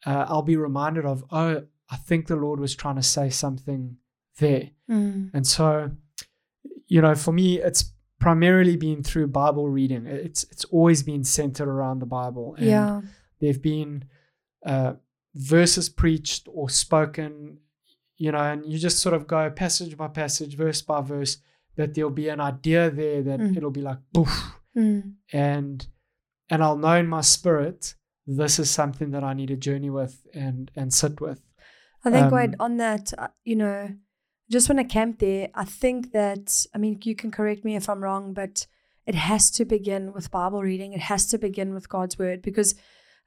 uh, 0.06 0.26
I'll 0.28 0.42
be 0.42 0.56
reminded 0.56 1.04
of, 1.04 1.24
oh, 1.30 1.64
I 1.90 1.96
think 1.96 2.26
the 2.26 2.36
Lord 2.36 2.60
was 2.60 2.74
trying 2.74 2.96
to 2.96 3.02
say 3.02 3.30
something 3.30 3.96
there. 4.38 4.70
Mm. 4.90 5.30
And 5.34 5.46
so, 5.46 5.90
you 6.86 7.00
know, 7.00 7.14
for 7.14 7.32
me, 7.32 7.60
it's 7.60 7.92
primarily 8.20 8.76
been 8.76 9.02
through 9.02 9.26
Bible 9.28 9.68
reading. 9.68 10.06
It's 10.06 10.44
it's 10.44 10.64
always 10.66 11.02
been 11.02 11.24
centered 11.24 11.68
around 11.68 11.98
the 12.00 12.06
Bible. 12.06 12.54
And 12.56 12.66
Yeah. 12.66 13.00
There've 13.40 13.60
been 13.62 14.04
uh, 14.64 14.94
verses 15.34 15.88
preached 15.88 16.48
or 16.50 16.70
spoken, 16.70 17.58
you 18.16 18.32
know, 18.32 18.38
and 18.38 18.64
you 18.64 18.78
just 18.78 18.98
sort 19.00 19.14
of 19.14 19.26
go 19.26 19.50
passage 19.50 19.96
by 19.96 20.08
passage, 20.08 20.56
verse 20.56 20.80
by 20.82 21.00
verse. 21.02 21.38
That 21.76 21.94
there'll 21.94 22.10
be 22.10 22.28
an 22.28 22.40
idea 22.40 22.88
there 22.90 23.20
that 23.24 23.40
Mm. 23.40 23.56
it'll 23.56 23.70
be 23.72 23.82
like 23.82 23.98
poof, 24.14 24.54
Mm. 24.76 25.14
and 25.32 25.86
and 26.48 26.62
I'll 26.62 26.78
know 26.78 26.94
in 26.96 27.08
my 27.08 27.20
spirit 27.20 27.94
this 28.26 28.58
is 28.58 28.70
something 28.70 29.10
that 29.10 29.24
I 29.24 29.34
need 29.34 29.48
to 29.48 29.56
journey 29.56 29.90
with 29.90 30.26
and 30.34 30.70
and 30.76 30.92
sit 30.92 31.20
with. 31.20 31.40
I 32.04 32.10
think, 32.10 32.32
wait, 32.32 32.50
Um, 32.50 32.56
on 32.60 32.76
that, 32.76 33.12
uh, 33.16 33.28
you 33.44 33.56
know, 33.56 33.94
just 34.50 34.68
when 34.68 34.78
I 34.78 34.84
camped 34.84 35.20
there, 35.20 35.48
I 35.54 35.64
think 35.64 36.12
that, 36.12 36.66
I 36.74 36.78
mean, 36.78 37.00
you 37.02 37.14
can 37.14 37.30
correct 37.30 37.64
me 37.64 37.76
if 37.76 37.88
I'm 37.88 38.02
wrong, 38.02 38.34
but 38.34 38.66
it 39.06 39.14
has 39.14 39.50
to 39.52 39.64
begin 39.64 40.12
with 40.12 40.30
Bible 40.30 40.62
reading. 40.62 40.92
It 40.92 41.00
has 41.00 41.26
to 41.28 41.38
begin 41.38 41.72
with 41.72 41.88
God's 41.88 42.18
word 42.18 42.42
because 42.42 42.74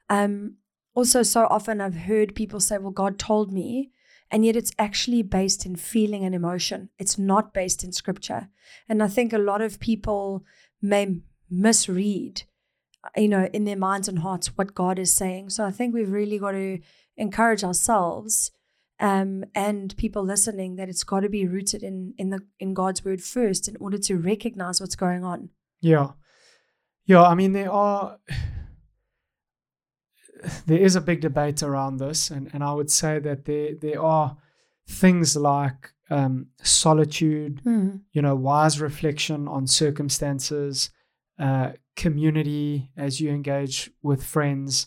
um, 0.08 0.56
also 0.94 1.22
so 1.22 1.46
often 1.46 1.80
I've 1.80 1.96
heard 2.06 2.34
people 2.34 2.60
say, 2.60 2.78
well, 2.78 2.92
God 2.92 3.18
told 3.18 3.52
me. 3.52 3.90
And 4.30 4.44
yet 4.44 4.56
it's 4.56 4.72
actually 4.78 5.22
based 5.22 5.64
in 5.64 5.74
feeling 5.74 6.24
and 6.24 6.34
emotion. 6.34 6.90
It's 6.98 7.18
not 7.18 7.54
based 7.54 7.82
in 7.82 7.92
scripture. 7.92 8.50
And 8.88 9.02
I 9.02 9.08
think 9.08 9.32
a 9.32 9.38
lot 9.38 9.62
of 9.62 9.80
people 9.80 10.44
may 10.82 11.20
misread, 11.50 12.42
you 13.16 13.28
know, 13.28 13.48
in 13.52 13.64
their 13.64 13.76
minds 13.76 14.08
and 14.08 14.18
hearts 14.20 14.56
what 14.56 14.74
God 14.74 14.98
is 14.98 15.12
saying. 15.12 15.50
So 15.50 15.64
I 15.64 15.70
think 15.70 15.94
we've 15.94 16.10
really 16.10 16.38
got 16.38 16.52
to 16.52 16.78
encourage 17.16 17.64
ourselves 17.64 18.50
um, 19.00 19.44
and 19.54 19.96
people 19.96 20.24
listening 20.24 20.76
that 20.76 20.88
it's 20.88 21.04
got 21.04 21.20
to 21.20 21.28
be 21.28 21.46
rooted 21.46 21.82
in 21.82 22.14
in 22.18 22.30
the 22.30 22.40
in 22.58 22.74
God's 22.74 23.04
word 23.04 23.22
first 23.22 23.68
in 23.68 23.76
order 23.80 23.98
to 23.98 24.16
recognize 24.16 24.80
what's 24.80 24.96
going 24.96 25.24
on. 25.24 25.50
Yeah. 25.80 26.10
Yeah, 27.06 27.22
I 27.22 27.34
mean 27.34 27.52
there 27.52 27.72
are 27.72 28.18
there 30.66 30.78
is 30.78 30.94
a 30.96 31.00
big 31.00 31.20
debate 31.20 31.62
around 31.62 31.96
this 31.98 32.30
and, 32.30 32.50
and 32.52 32.62
I 32.62 32.72
would 32.72 32.90
say 32.90 33.18
that 33.20 33.44
there 33.44 33.74
there 33.74 34.02
are 34.02 34.36
things 34.88 35.36
like 35.36 35.92
um, 36.10 36.46
solitude, 36.62 37.60
Mm. 37.64 38.00
you 38.12 38.22
know, 38.22 38.34
wise 38.34 38.80
reflection 38.80 39.46
on 39.46 39.66
circumstances, 39.66 40.90
uh, 41.38 41.72
community 41.96 42.90
as 42.96 43.20
you 43.20 43.30
engage 43.30 43.90
with 44.02 44.24
friends. 44.24 44.86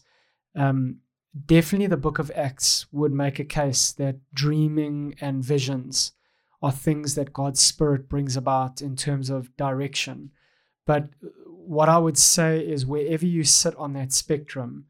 Um, 0.55 0.97
definitely, 1.45 1.87
the 1.87 1.97
book 1.97 2.19
of 2.19 2.31
Acts 2.35 2.85
would 2.91 3.13
make 3.13 3.39
a 3.39 3.43
case 3.45 3.91
that 3.93 4.17
dreaming 4.33 5.15
and 5.21 5.43
visions 5.43 6.13
are 6.61 6.71
things 6.71 7.15
that 7.15 7.33
God's 7.33 7.61
Spirit 7.61 8.07
brings 8.07 8.37
about 8.37 8.81
in 8.81 8.95
terms 8.95 9.29
of 9.29 9.55
direction. 9.57 10.31
But 10.85 11.09
what 11.47 11.89
I 11.89 11.97
would 11.97 12.17
say 12.17 12.59
is, 12.59 12.85
wherever 12.85 13.25
you 13.25 13.43
sit 13.43 13.75
on 13.77 13.93
that 13.93 14.11
spectrum, 14.11 14.85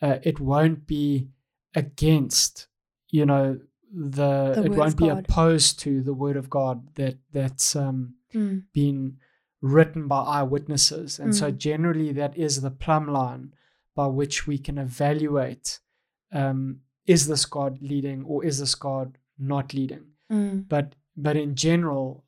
uh, 0.00 0.18
it 0.22 0.40
won't 0.40 0.86
be 0.86 1.28
against, 1.74 2.66
you 3.10 3.26
know, 3.26 3.60
the, 3.92 4.54
The 4.56 4.64
it 4.64 4.72
won't 4.72 4.96
be 4.96 5.08
opposed 5.08 5.78
to 5.80 6.02
the 6.02 6.14
word 6.14 6.36
of 6.36 6.50
God 6.50 6.94
that 6.96 7.16
that's 7.32 7.76
um, 7.76 8.14
Mm. 8.34 8.64
been 8.72 9.18
written 9.72 10.06
by 10.08 10.20
eyewitnesses. 10.38 11.18
And 11.18 11.34
so 11.34 11.50
Mm. 11.50 11.56
generally 11.68 12.12
that 12.12 12.36
is 12.36 12.60
the 12.60 12.70
plumb 12.70 13.08
line 13.08 13.54
by 13.94 14.06
which 14.08 14.46
we 14.46 14.58
can 14.58 14.76
evaluate 14.78 15.80
um, 16.32 16.80
is 17.06 17.26
this 17.28 17.44
God 17.46 17.80
leading 17.80 18.24
or 18.24 18.44
is 18.44 18.58
this 18.58 18.74
God 18.74 19.18
not 19.38 19.72
leading? 19.72 20.04
Mm. 20.30 20.68
But 20.68 20.96
but 21.16 21.36
in 21.36 21.54
general, 21.54 22.24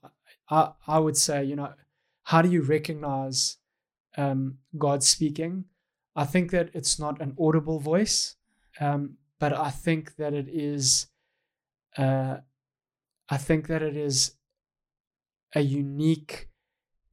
I, 0.48 0.72
I 0.86 0.98
would 1.00 1.16
say, 1.16 1.44
you 1.44 1.56
know, 1.56 1.72
how 2.22 2.40
do 2.42 2.48
you 2.48 2.62
recognize 2.62 3.58
um, 4.16 4.58
God 4.78 5.02
speaking? 5.02 5.64
I 6.14 6.24
think 6.24 6.50
that 6.52 6.70
it's 6.72 6.98
not 6.98 7.20
an 7.20 7.34
audible 7.38 7.80
voice, 7.80 8.36
um, 8.80 9.16
but 9.40 9.52
I 9.52 9.70
think 9.70 10.14
that 10.16 10.32
it 10.34 10.48
is. 10.48 11.08
Uh, 11.98 12.36
I 13.28 13.36
think 13.38 13.66
that 13.66 13.82
it 13.82 13.96
is 13.96 14.36
a 15.54 15.60
unique, 15.62 16.45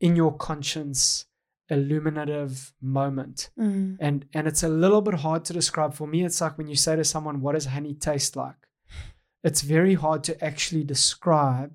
in 0.06 0.16
your 0.22 0.34
conscience, 0.50 1.26
illuminative 1.70 2.74
moment, 2.82 3.50
Mm. 3.58 3.98
and 4.00 4.26
and 4.34 4.48
it's 4.48 4.64
a 4.64 4.70
little 4.84 5.02
bit 5.02 5.16
hard 5.26 5.46
to 5.46 5.54
describe. 5.54 5.94
For 5.94 6.08
me, 6.08 6.24
it's 6.26 6.42
like 6.42 6.58
when 6.58 6.68
you 6.68 6.76
say 6.76 6.96
to 6.96 7.04
someone, 7.04 7.42
"What 7.42 7.54
does 7.54 7.66
honey 7.68 7.94
taste 7.94 8.36
like?" 8.36 8.62
It's 9.44 9.62
very 9.62 9.96
hard 9.96 10.24
to 10.26 10.34
actually 10.50 10.84
describe 10.84 11.72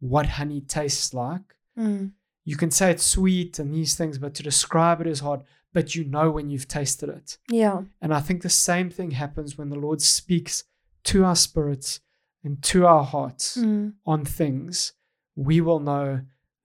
what 0.00 0.26
honey 0.38 0.60
tastes 0.60 1.14
like 1.14 1.48
Mm. 1.78 2.12
you 2.44 2.56
can 2.56 2.70
say 2.70 2.90
it's 2.90 3.04
sweet 3.18 3.58
and 3.58 3.72
these 3.74 3.94
things, 3.96 4.18
but 4.18 4.34
to 4.34 4.42
describe 4.42 5.00
it 5.00 5.06
is 5.06 5.20
hard. 5.20 5.40
But 5.72 5.94
you 5.94 6.04
know 6.04 6.30
when 6.30 6.48
you've 6.50 6.68
tasted 6.68 7.08
it. 7.08 7.38
Yeah. 7.50 7.78
And 8.02 8.14
I 8.14 8.20
think 8.20 8.40
the 8.42 8.48
same 8.68 8.88
thing 8.90 9.10
happens 9.12 9.58
when 9.58 9.68
the 9.70 9.78
Lord 9.86 10.00
speaks 10.00 10.64
to 11.04 11.24
our 11.24 11.36
spirits 11.36 12.00
and 12.44 12.62
to 12.70 12.86
our 12.86 13.04
hearts 13.04 13.56
Mm. 13.58 13.94
on 14.06 14.24
things. 14.24 14.92
We 15.34 15.60
will 15.60 15.80
know 15.80 16.22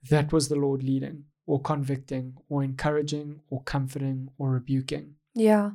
that 0.10 0.32
was 0.32 0.50
the 0.50 0.56
Lord 0.56 0.84
leading 0.84 1.26
or 1.46 1.62
convicting 1.62 2.36
or 2.50 2.64
encouraging 2.64 3.42
or 3.50 3.62
comforting 3.64 4.30
or 4.38 4.52
rebuking. 4.52 5.16
Yeah. 5.34 5.72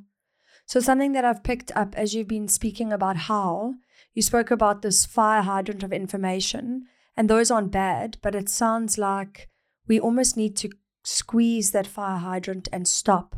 So, 0.67 0.81
something 0.81 1.13
that 1.13 1.25
I've 1.25 1.45
picked 1.45 1.71
up 1.77 1.95
as 1.97 2.15
you've 2.15 2.29
been 2.29 2.49
speaking 2.49 2.93
about 2.93 3.17
how 3.17 3.75
you 4.15 4.23
spoke 4.23 4.51
about 4.51 4.83
this 4.83 5.07
fire 5.07 5.43
hydrant 5.43 5.83
of 5.83 5.93
information, 5.93 6.87
and 7.17 7.31
those 7.31 7.51
aren't 7.51 7.71
bad, 7.71 8.19
but 8.23 8.35
it 8.35 8.49
sounds 8.49 8.99
like 8.99 9.49
we 9.87 10.01
almost 10.01 10.37
need 10.37 10.57
to 10.57 10.71
squeeze 11.05 11.71
that 11.71 11.87
fire 11.87 12.19
hydrant 12.19 12.69
and 12.73 12.89
stop 12.89 13.37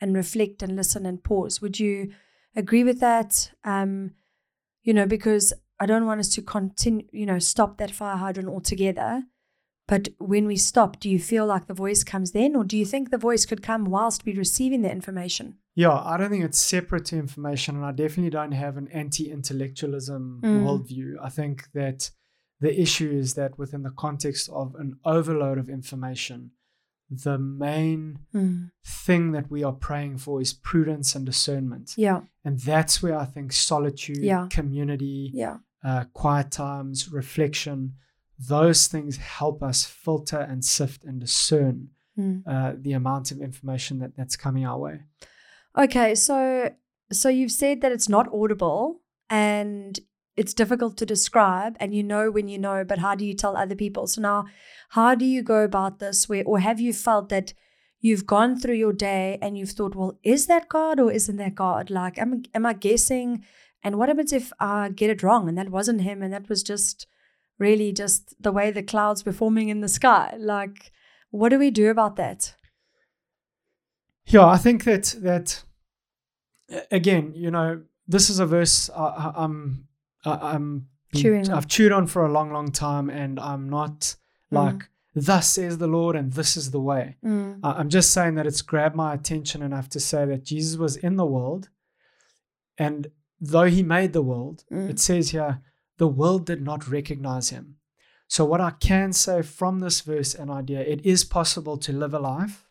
and 0.00 0.14
reflect 0.14 0.62
and 0.62 0.76
listen 0.76 1.04
and 1.04 1.24
pause. 1.24 1.60
Would 1.60 1.80
you 1.80 2.12
agree 2.54 2.84
with 2.84 3.00
that? 3.00 3.50
Um, 3.64 4.12
you 4.82 4.94
know, 4.94 5.06
because 5.06 5.52
I 5.80 5.86
don't 5.86 6.06
want 6.06 6.20
us 6.20 6.28
to 6.30 6.42
continue, 6.42 7.06
you 7.12 7.26
know, 7.26 7.38
stop 7.38 7.78
that 7.78 7.90
fire 7.90 8.16
hydrant 8.16 8.48
altogether. 8.48 9.24
But 9.88 10.10
when 10.18 10.46
we 10.46 10.56
stop, 10.56 11.00
do 11.00 11.08
you 11.08 11.18
feel 11.18 11.46
like 11.46 11.66
the 11.66 11.74
voice 11.74 12.04
comes 12.04 12.32
then, 12.32 12.54
or 12.54 12.62
do 12.62 12.76
you 12.76 12.84
think 12.84 13.10
the 13.10 13.16
voice 13.18 13.46
could 13.46 13.62
come 13.62 13.86
whilst 13.86 14.24
we're 14.24 14.36
receiving 14.36 14.82
the 14.82 14.92
information? 14.92 15.56
Yeah, 15.74 15.92
I 15.94 16.16
don't 16.18 16.28
think 16.30 16.44
it's 16.44 16.60
separate 16.60 17.06
to 17.06 17.16
information, 17.16 17.74
and 17.76 17.84
I 17.86 17.92
definitely 17.92 18.30
don't 18.30 18.52
have 18.52 18.76
an 18.76 18.88
anti 18.88 19.30
intellectualism 19.30 20.42
Mm. 20.44 20.54
worldview. 20.62 21.14
I 21.22 21.30
think 21.30 21.72
that 21.72 22.10
the 22.60 22.78
issue 22.80 23.10
is 23.10 23.34
that 23.34 23.58
within 23.58 23.82
the 23.82 23.90
context 23.90 24.48
of 24.50 24.74
an 24.74 24.98
overload 25.04 25.56
of 25.58 25.70
information, 25.70 26.50
the 27.10 27.38
main 27.38 28.18
Mm. 28.34 28.70
thing 28.84 29.32
that 29.32 29.50
we 29.50 29.62
are 29.64 29.72
praying 29.72 30.18
for 30.18 30.42
is 30.42 30.52
prudence 30.52 31.14
and 31.14 31.24
discernment. 31.24 31.94
Yeah, 31.96 32.22
And 32.44 32.58
that's 32.60 33.02
where 33.02 33.18
I 33.18 33.24
think 33.26 33.52
solitude, 33.52 34.18
Yeah. 34.22 34.48
community, 34.50 35.30
yeah, 35.32 35.58
uh, 35.84 36.04
quiet 36.12 36.50
times, 36.50 37.10
reflection, 37.12 37.94
those 38.38 38.86
things 38.86 39.16
help 39.16 39.62
us 39.62 39.84
filter 39.84 40.38
and 40.38 40.64
sift 40.64 41.04
and 41.04 41.20
discern 41.20 41.90
Mm. 42.18 42.42
uh, 42.48 42.72
the 42.76 42.94
amount 42.94 43.30
of 43.30 43.38
information 43.40 44.00
that, 44.00 44.16
that's 44.16 44.34
coming 44.34 44.66
our 44.66 44.76
way. 44.76 45.02
Okay, 45.76 46.16
so 46.16 46.72
so 47.12 47.28
you've 47.28 47.52
said 47.52 47.80
that 47.80 47.92
it's 47.92 48.08
not 48.08 48.26
audible 48.34 49.02
and 49.30 50.00
it's 50.36 50.52
difficult 50.52 50.96
to 50.96 51.06
describe, 51.06 51.76
and 51.78 51.94
you 51.94 52.02
know 52.02 52.30
when 52.30 52.48
you 52.48 52.58
know, 52.58 52.84
but 52.84 52.98
how 52.98 53.14
do 53.14 53.24
you 53.24 53.34
tell 53.34 53.56
other 53.56 53.76
people? 53.76 54.08
So 54.08 54.20
now, 54.20 54.46
how 54.90 55.14
do 55.14 55.24
you 55.24 55.42
go 55.42 55.62
about 55.62 56.00
this? 56.00 56.28
Where 56.28 56.42
or 56.44 56.58
have 56.58 56.80
you 56.80 56.92
felt 56.92 57.28
that 57.28 57.54
you've 58.00 58.26
gone 58.26 58.58
through 58.58 58.74
your 58.76 58.92
day 58.92 59.38
and 59.40 59.56
you've 59.56 59.70
thought, 59.70 59.94
well, 59.94 60.18
is 60.24 60.46
that 60.46 60.68
God 60.68 60.98
or 60.98 61.12
isn't 61.12 61.36
that 61.36 61.54
God? 61.54 61.88
Like, 61.88 62.18
am 62.18 62.42
am 62.52 62.66
I 62.66 62.72
guessing? 62.72 63.44
And 63.84 63.96
what 63.96 64.08
happens 64.08 64.32
if 64.32 64.52
I 64.58 64.88
get 64.88 65.10
it 65.10 65.22
wrong 65.22 65.48
and 65.48 65.56
that 65.56 65.70
wasn't 65.70 66.00
him 66.00 66.20
and 66.22 66.32
that 66.32 66.48
was 66.48 66.64
just 66.64 67.06
really 67.58 67.92
just 67.92 68.34
the 68.42 68.52
way 68.52 68.70
the 68.70 68.82
clouds 68.82 69.24
were 69.24 69.32
forming 69.32 69.68
in 69.68 69.80
the 69.80 69.88
sky? 69.88 70.34
Like, 70.38 70.92
what 71.30 71.48
do 71.50 71.58
we 71.58 71.70
do 71.70 71.90
about 71.90 72.16
that? 72.16 72.54
Yeah, 74.26 74.46
I 74.46 74.56
think 74.58 74.84
that 74.84 75.14
that 75.22 75.62
again, 76.90 77.32
you 77.34 77.50
know, 77.50 77.82
this 78.06 78.28
is 78.30 78.38
a 78.38 78.46
verse 78.46 78.90
I, 78.90 79.02
I, 79.04 79.32
I'm 79.44 79.88
I'm 80.24 80.88
Chewing 81.14 81.48
on. 81.48 81.54
I've 81.56 81.66
chewed 81.68 81.90
on 81.92 82.06
for 82.06 82.26
a 82.26 82.30
long, 82.30 82.52
long 82.52 82.70
time, 82.70 83.08
and 83.08 83.40
I'm 83.40 83.70
not 83.70 84.14
like 84.50 84.90
thus 85.14 85.48
says 85.48 85.78
the 85.78 85.86
Lord 85.86 86.14
and 86.16 86.32
this 86.34 86.54
is 86.56 86.70
the 86.70 86.80
way. 86.80 87.16
Mm, 87.24 87.60
I- 87.62 87.72
I'm 87.72 87.88
just 87.88 88.12
saying 88.12 88.34
that 88.34 88.46
it's 88.46 88.60
grabbed 88.60 88.94
my 88.94 89.14
attention 89.14 89.62
enough 89.62 89.88
to 89.90 90.00
say 90.00 90.26
that 90.26 90.44
Jesus 90.44 90.76
was 90.78 90.96
in 90.96 91.16
the 91.16 91.24
world, 91.24 91.70
and 92.76 93.06
though 93.40 93.64
he 93.64 93.82
made 93.82 94.12
the 94.12 94.20
world, 94.22 94.64
Mm. 94.70 94.90
it 94.90 94.98
says 95.00 95.30
here 95.30 95.62
the 95.98 96.08
world 96.08 96.46
did 96.46 96.62
not 96.62 96.88
recognize 96.88 97.50
him. 97.50 97.76
So 98.28 98.44
what 98.44 98.60
I 98.60 98.70
can 98.70 99.12
say 99.12 99.42
from 99.42 99.80
this 99.80 100.00
verse 100.00 100.34
and 100.34 100.50
idea, 100.50 100.80
it 100.80 101.04
is 101.04 101.24
possible 101.24 101.76
to 101.78 101.92
live 101.92 102.14
a 102.14 102.18
life 102.18 102.66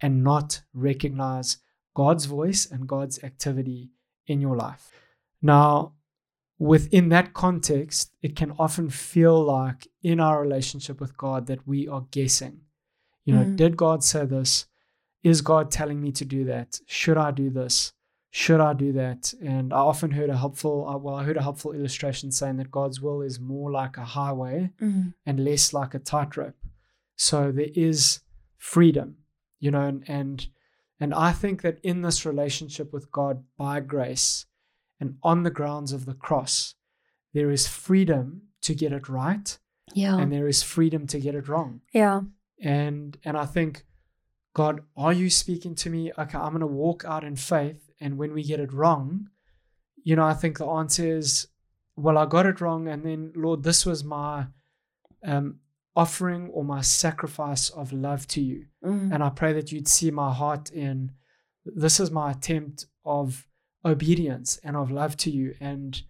and 0.00 0.22
not 0.22 0.62
recognize 0.72 1.58
God's 1.94 2.26
voice 2.26 2.70
and 2.70 2.86
God's 2.86 3.22
activity 3.24 3.90
in 4.26 4.40
your 4.40 4.56
life. 4.56 4.90
Now, 5.42 5.92
within 6.58 7.08
that 7.10 7.32
context, 7.34 8.12
it 8.22 8.36
can 8.36 8.52
often 8.58 8.90
feel 8.90 9.42
like 9.42 9.88
in 10.02 10.20
our 10.20 10.40
relationship 10.40 11.00
with 11.00 11.16
God 11.16 11.46
that 11.46 11.66
we 11.66 11.88
are 11.88 12.06
guessing. 12.10 12.60
You 13.24 13.34
know, 13.34 13.44
Mm. 13.44 13.56
did 13.56 13.76
God 13.76 14.04
say 14.04 14.24
this? 14.24 14.66
Is 15.22 15.40
God 15.40 15.70
telling 15.70 16.00
me 16.00 16.12
to 16.12 16.24
do 16.24 16.44
that? 16.44 16.80
Should 16.86 17.18
I 17.18 17.32
do 17.32 17.50
this? 17.50 17.92
Should 18.36 18.60
I 18.60 18.74
do 18.74 18.92
that? 18.92 19.32
And 19.42 19.72
I 19.72 19.78
often 19.78 20.10
heard 20.10 20.28
a 20.28 20.36
helpful, 20.36 20.86
uh, 20.86 20.98
well, 20.98 21.14
I 21.14 21.24
heard 21.24 21.38
a 21.38 21.42
helpful 21.42 21.72
illustration 21.72 22.30
saying 22.30 22.58
that 22.58 22.70
God's 22.70 23.00
will 23.00 23.22
is 23.22 23.40
more 23.40 23.70
like 23.70 23.96
a 23.96 24.04
highway 24.04 24.72
mm, 24.78 25.14
and 25.24 25.40
less 25.42 25.72
like 25.72 25.94
a 25.94 25.98
tightrope. 25.98 26.54
So 27.16 27.50
there 27.50 27.70
is 27.74 28.20
freedom, 28.58 29.16
you 29.58 29.70
know, 29.70 29.80
and, 29.80 30.04
and 30.06 30.48
and 31.00 31.14
I 31.14 31.32
think 31.32 31.62
that 31.62 31.78
in 31.82 32.02
this 32.02 32.26
relationship 32.26 32.92
with 32.92 33.10
God 33.10 33.42
by 33.56 33.80
grace 33.80 34.44
and 35.00 35.16
on 35.22 35.42
the 35.42 35.50
grounds 35.50 35.92
of 35.92 36.04
the 36.04 36.12
cross, 36.12 36.74
there 37.32 37.50
is 37.50 37.66
freedom 37.66 38.42
to 38.60 38.74
get 38.74 38.92
it 38.92 39.08
right 39.08 39.58
yeah, 39.94 40.18
and 40.18 40.30
there 40.30 40.46
is 40.46 40.62
freedom 40.62 41.06
to 41.06 41.18
get 41.20 41.34
it 41.34 41.48
wrong. 41.48 41.80
yeah. 41.90 42.20
And 42.60 43.16
and 43.24 43.38
I 43.38 43.46
think, 43.46 43.86
God, 44.52 44.82
are 44.94 45.14
you 45.14 45.30
speaking 45.30 45.74
to 45.76 45.88
me? 45.88 46.12
Okay, 46.18 46.36
I'm 46.36 46.52
gonna 46.52 46.66
walk 46.66 47.02
out 47.06 47.24
in 47.24 47.36
faith 47.36 47.85
And 48.00 48.18
when 48.18 48.32
we 48.32 48.42
get 48.42 48.60
it 48.60 48.72
wrong, 48.72 49.30
you 50.02 50.16
know, 50.16 50.24
I 50.24 50.34
think 50.34 50.58
the 50.58 50.66
answer 50.66 51.16
is, 51.16 51.48
well, 51.96 52.18
I 52.18 52.26
got 52.26 52.46
it 52.46 52.60
wrong. 52.60 52.88
And 52.88 53.04
then, 53.04 53.32
Lord, 53.34 53.62
this 53.62 53.86
was 53.86 54.04
my 54.04 54.46
um, 55.24 55.60
offering 55.94 56.48
or 56.50 56.62
my 56.62 56.82
sacrifice 56.82 57.70
of 57.70 57.92
love 57.92 58.28
to 58.28 58.40
you. 58.40 58.66
Mm. 58.84 59.14
And 59.14 59.24
I 59.24 59.30
pray 59.30 59.52
that 59.54 59.72
you'd 59.72 59.88
see 59.88 60.10
my 60.10 60.32
heart 60.32 60.70
in 60.70 61.12
this 61.74 61.98
is 61.98 62.10
my 62.10 62.30
attempt 62.30 62.86
of 63.04 63.46
obedience 63.84 64.58
and 64.62 64.76
of 64.76 64.90
love 64.90 65.16
to 65.16 65.30
you 65.30 65.54
and 65.60 66.02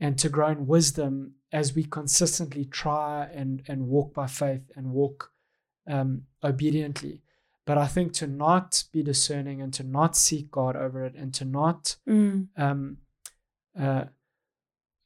and 0.00 0.18
to 0.18 0.28
grow 0.28 0.48
in 0.48 0.66
wisdom 0.66 1.34
as 1.52 1.74
we 1.74 1.84
consistently 1.84 2.64
try 2.64 3.28
and 3.32 3.62
and 3.68 3.86
walk 3.86 4.14
by 4.14 4.26
faith 4.26 4.70
and 4.74 4.90
walk 4.90 5.30
um, 5.88 6.22
obediently. 6.42 7.22
But 7.66 7.78
I 7.78 7.86
think 7.88 8.12
to 8.14 8.26
not 8.26 8.84
be 8.92 9.02
discerning 9.02 9.60
and 9.60 9.74
to 9.74 9.82
not 9.82 10.16
seek 10.16 10.50
God 10.50 10.76
over 10.76 11.04
it 11.04 11.14
and 11.16 11.34
to 11.34 11.44
not 11.44 11.96
Mm. 12.08 12.48
um, 12.56 12.98
uh, 13.78 14.04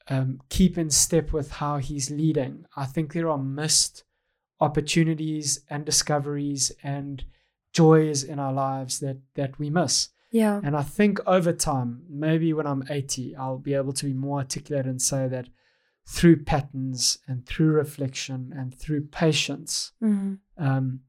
um, 0.08 0.40
keep 0.48 0.76
in 0.76 0.90
step 0.90 1.32
with 1.32 1.50
how 1.52 1.78
He's 1.78 2.10
leading, 2.10 2.66
I 2.76 2.84
think 2.86 3.12
there 3.12 3.30
are 3.30 3.38
missed 3.38 4.04
opportunities 4.60 5.60
and 5.70 5.84
discoveries 5.84 6.70
and 6.82 7.24
joys 7.72 8.22
in 8.24 8.38
our 8.38 8.52
lives 8.52 8.98
that 9.00 9.18
that 9.34 9.58
we 9.58 9.70
miss. 9.70 10.08
Yeah. 10.32 10.60
And 10.62 10.76
I 10.76 10.82
think 10.82 11.18
over 11.26 11.52
time, 11.52 12.02
maybe 12.08 12.52
when 12.52 12.66
I'm 12.66 12.84
80, 12.88 13.34
I'll 13.36 13.58
be 13.58 13.74
able 13.74 13.92
to 13.94 14.06
be 14.06 14.12
more 14.12 14.38
articulate 14.38 14.86
and 14.86 15.00
say 15.02 15.26
that 15.28 15.48
through 16.06 16.44
patterns 16.44 17.18
and 17.26 17.44
through 17.46 17.72
reflection 17.72 18.52
and 18.56 18.74
through 18.74 19.06
patience, 19.08 19.92
Mm. 20.02 20.38
um, 20.56 21.00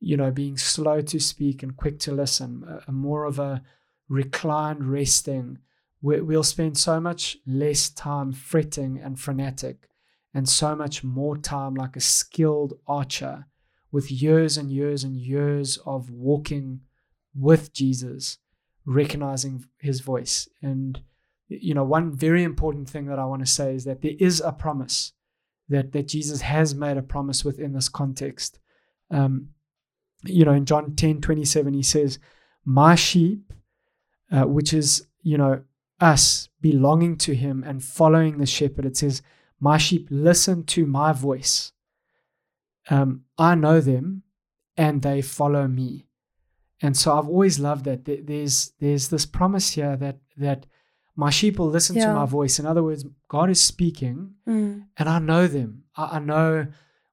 you 0.00 0.16
know, 0.16 0.30
being 0.30 0.56
slow 0.56 1.00
to 1.00 1.18
speak 1.18 1.62
and 1.62 1.76
quick 1.76 1.98
to 2.00 2.12
listen, 2.12 2.64
a, 2.68 2.90
a 2.90 2.92
more 2.92 3.24
of 3.24 3.38
a 3.38 3.62
reclined 4.08 4.84
resting, 4.84 5.58
we, 6.00 6.20
we'll 6.20 6.42
spend 6.42 6.78
so 6.78 7.00
much 7.00 7.38
less 7.46 7.90
time 7.90 8.32
fretting 8.32 8.98
and 8.98 9.18
frenetic 9.18 9.88
and 10.34 10.48
so 10.48 10.76
much 10.76 11.02
more 11.02 11.36
time 11.36 11.74
like 11.74 11.96
a 11.96 12.00
skilled 12.00 12.74
archer 12.86 13.46
with 13.90 14.10
years 14.10 14.56
and 14.56 14.70
years 14.70 15.02
and 15.02 15.16
years 15.16 15.78
of 15.86 16.10
walking 16.10 16.80
with 17.34 17.72
Jesus, 17.72 18.38
recognizing 18.84 19.64
his 19.78 20.00
voice. 20.00 20.48
And, 20.62 21.00
you 21.48 21.74
know, 21.74 21.84
one 21.84 22.14
very 22.14 22.44
important 22.44 22.88
thing 22.88 23.06
that 23.06 23.18
I 23.18 23.24
want 23.24 23.44
to 23.44 23.50
say 23.50 23.74
is 23.74 23.84
that 23.84 24.02
there 24.02 24.12
is 24.18 24.40
a 24.40 24.52
promise 24.52 25.12
that, 25.68 25.92
that 25.92 26.08
Jesus 26.08 26.42
has 26.42 26.74
made 26.74 26.96
a 26.96 27.02
promise 27.02 27.44
within 27.44 27.72
this 27.72 27.88
context. 27.88 28.58
Um, 29.10 29.48
you 30.24 30.44
know, 30.44 30.52
in 30.52 30.64
John 30.64 30.94
10 30.96 31.20
27, 31.20 31.74
he 31.74 31.82
says, 31.82 32.18
My 32.64 32.94
sheep, 32.94 33.52
uh, 34.30 34.44
which 34.44 34.72
is, 34.72 35.06
you 35.22 35.38
know, 35.38 35.62
us 36.00 36.48
belonging 36.60 37.16
to 37.18 37.34
him 37.34 37.64
and 37.66 37.82
following 37.82 38.38
the 38.38 38.46
shepherd, 38.46 38.84
it 38.86 38.96
says, 38.96 39.22
My 39.60 39.78
sheep 39.78 40.08
listen 40.10 40.64
to 40.64 40.86
my 40.86 41.12
voice. 41.12 41.72
Um, 42.90 43.24
I 43.36 43.54
know 43.54 43.80
them 43.80 44.22
and 44.76 45.02
they 45.02 45.22
follow 45.22 45.68
me. 45.68 46.06
And 46.80 46.96
so 46.96 47.18
I've 47.18 47.28
always 47.28 47.58
loved 47.58 47.84
that. 47.86 48.04
There's 48.04 48.72
there's 48.78 49.08
this 49.08 49.26
promise 49.26 49.70
here 49.72 49.96
that 49.96 50.18
that 50.36 50.66
my 51.16 51.30
sheep 51.30 51.58
will 51.58 51.68
listen 51.68 51.96
to 51.96 52.14
my 52.14 52.24
voice. 52.26 52.60
In 52.60 52.66
other 52.66 52.82
words, 52.84 53.04
God 53.28 53.50
is 53.50 53.60
speaking 53.60 54.34
Mm. 54.46 54.84
and 54.96 55.08
I 55.08 55.18
know 55.18 55.48
them. 55.48 55.82
I, 55.96 56.04
I 56.16 56.18
know 56.20 56.68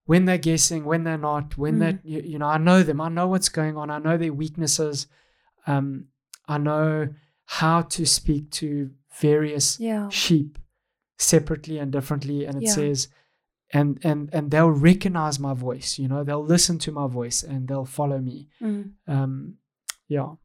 when 0.05 0.25
they're 0.25 0.37
guessing, 0.37 0.85
when 0.85 1.03
they're 1.03 1.17
not, 1.17 1.57
when 1.57 1.75
Mm. 1.75 1.79
they're 1.79 1.99
you, 2.03 2.21
you 2.21 2.39
know, 2.39 2.47
I 2.47 2.57
know 2.57 2.83
them. 2.83 3.01
I 3.01 3.09
know 3.09 3.27
what's 3.27 3.49
going 3.49 3.75
on. 3.77 3.89
I 3.89 3.97
know 3.99 4.17
their 4.17 4.33
weaknesses. 4.33 5.07
Um, 5.67 6.05
I 6.47 6.57
know 6.59 7.09
how 7.45 7.81
to 7.81 8.05
speak 8.05 8.51
to 8.51 8.91
various 9.19 9.79
Yeah. 9.79 10.09
sheep 10.09 10.57
separately 11.17 11.77
and 11.79 11.91
differently. 11.91 12.45
And 12.45 12.57
it 12.57 12.63
Yeah. 12.65 12.71
says, 12.73 13.07
and 13.73 13.99
and 14.03 14.29
and 14.33 14.51
they'll 14.51 14.69
recognize 14.71 15.39
my 15.39 15.53
voice. 15.53 15.97
You 15.97 16.07
know, 16.07 16.23
they'll 16.23 16.43
listen 16.45 16.77
to 16.79 16.91
my 16.91 17.07
voice 17.07 17.41
and 17.43 17.67
they'll 17.67 17.85
follow 17.85 18.19
me. 18.19 18.47
Mm. 18.61 18.91
Um, 19.07 19.57
yeah. 20.07 20.35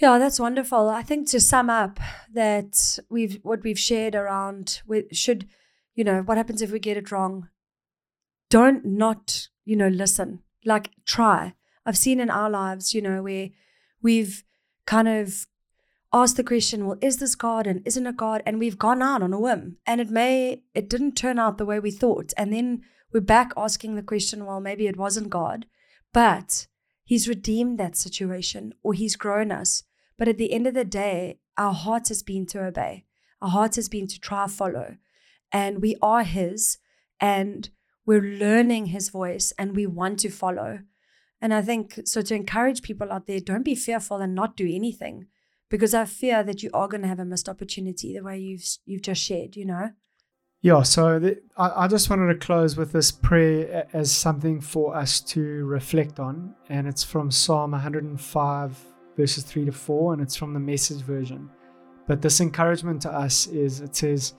Yeah, 0.00 0.18
that's 0.18 0.38
wonderful. 0.38 0.88
I 0.90 1.02
think 1.02 1.28
to 1.30 1.40
sum 1.40 1.68
up 1.70 1.98
that 2.32 2.98
we've 3.10 3.40
what 3.42 3.62
we've 3.64 3.78
shared 3.78 4.14
around 4.14 4.82
we 4.86 5.06
should, 5.12 5.48
you 5.94 6.04
know, 6.04 6.20
what 6.22 6.36
happens 6.36 6.62
if 6.62 6.70
we 6.70 6.78
get 6.78 6.96
it 6.96 7.10
wrong? 7.10 7.48
Don't 8.50 8.84
not, 8.84 9.48
you 9.64 9.76
know, 9.76 9.88
listen. 9.88 10.40
Like 10.64 10.90
try. 11.04 11.54
I've 11.86 11.98
seen 11.98 12.20
in 12.20 12.30
our 12.30 12.50
lives, 12.50 12.94
you 12.94 13.02
know, 13.02 13.22
where 13.22 13.50
we've 14.02 14.44
kind 14.86 15.08
of 15.08 15.46
asked 16.12 16.36
the 16.36 16.44
question, 16.44 16.86
well, 16.86 16.98
is 17.00 17.18
this 17.18 17.34
God 17.34 17.66
and 17.66 17.82
isn't 17.86 18.06
it 18.06 18.16
God? 18.16 18.42
And 18.46 18.58
we've 18.58 18.78
gone 18.78 19.02
out 19.02 19.22
on 19.22 19.32
a 19.32 19.40
whim. 19.40 19.76
And 19.86 20.00
it 20.00 20.10
may 20.10 20.62
it 20.74 20.88
didn't 20.88 21.12
turn 21.12 21.38
out 21.38 21.58
the 21.58 21.66
way 21.66 21.78
we 21.78 21.90
thought. 21.90 22.32
And 22.36 22.52
then 22.52 22.82
we're 23.12 23.20
back 23.20 23.52
asking 23.56 23.94
the 23.94 24.02
question, 24.02 24.44
well, 24.44 24.60
maybe 24.60 24.86
it 24.86 24.96
wasn't 24.96 25.30
God. 25.30 25.66
But 26.12 26.66
He's 27.04 27.28
redeemed 27.28 27.78
that 27.78 27.96
situation 27.96 28.74
or 28.82 28.92
He's 28.92 29.16
grown 29.16 29.50
us. 29.50 29.82
But 30.18 30.28
at 30.28 30.36
the 30.36 30.52
end 30.52 30.66
of 30.66 30.74
the 30.74 30.84
day, 30.84 31.38
our 31.56 31.72
heart 31.72 32.08
has 32.08 32.22
been 32.22 32.44
to 32.46 32.64
obey. 32.64 33.04
Our 33.40 33.50
heart 33.50 33.76
has 33.76 33.88
been 33.88 34.06
to 34.08 34.20
try 34.20 34.46
follow. 34.46 34.96
And 35.52 35.80
we 35.80 35.96
are 36.02 36.22
His 36.22 36.78
and 37.20 37.70
we're 38.08 38.22
learning 38.22 38.86
His 38.86 39.10
voice 39.10 39.52
and 39.58 39.76
we 39.76 39.86
want 39.86 40.18
to 40.20 40.30
follow. 40.30 40.78
And 41.42 41.52
I 41.52 41.60
think 41.60 42.00
so 42.06 42.22
to 42.22 42.34
encourage 42.34 42.80
people 42.80 43.12
out 43.12 43.26
there, 43.26 43.38
don't 43.38 43.64
be 43.64 43.74
fearful 43.74 44.16
and 44.16 44.34
not 44.34 44.56
do 44.56 44.64
anything 44.64 45.26
because 45.68 45.92
I 45.92 46.06
fear 46.06 46.42
that 46.42 46.62
you 46.62 46.70
are 46.72 46.88
going 46.88 47.02
to 47.02 47.08
have 47.08 47.18
a 47.18 47.26
missed 47.26 47.50
opportunity 47.50 48.14
the 48.14 48.24
way 48.24 48.38
you've 48.38 48.64
you've 48.86 49.02
just 49.02 49.22
shared, 49.22 49.56
you 49.56 49.66
know? 49.66 49.90
Yeah, 50.62 50.82
so 50.84 51.18
the, 51.18 51.38
I, 51.58 51.84
I 51.84 51.86
just 51.86 52.08
wanted 52.08 52.32
to 52.32 52.46
close 52.46 52.78
with 52.78 52.92
this 52.92 53.12
prayer 53.12 53.86
as 53.92 54.10
something 54.10 54.62
for 54.62 54.96
us 54.96 55.20
to 55.32 55.66
reflect 55.66 56.18
on. 56.18 56.54
And 56.70 56.88
it's 56.88 57.04
from 57.04 57.30
Psalm 57.30 57.72
105, 57.72 58.78
verses 59.18 59.44
3 59.44 59.66
to 59.66 59.72
4, 59.72 60.14
and 60.14 60.22
it's 60.22 60.34
from 60.34 60.54
the 60.54 60.60
message 60.60 61.02
version. 61.02 61.50
But 62.06 62.22
this 62.22 62.40
encouragement 62.40 63.02
to 63.02 63.12
us 63.12 63.46
is 63.48 63.80
it 63.80 63.94
says, 63.94 64.32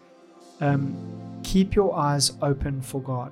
um, 0.60 1.40
keep 1.44 1.76
your 1.76 1.96
eyes 1.96 2.34
open 2.42 2.82
for 2.82 3.00
God. 3.00 3.32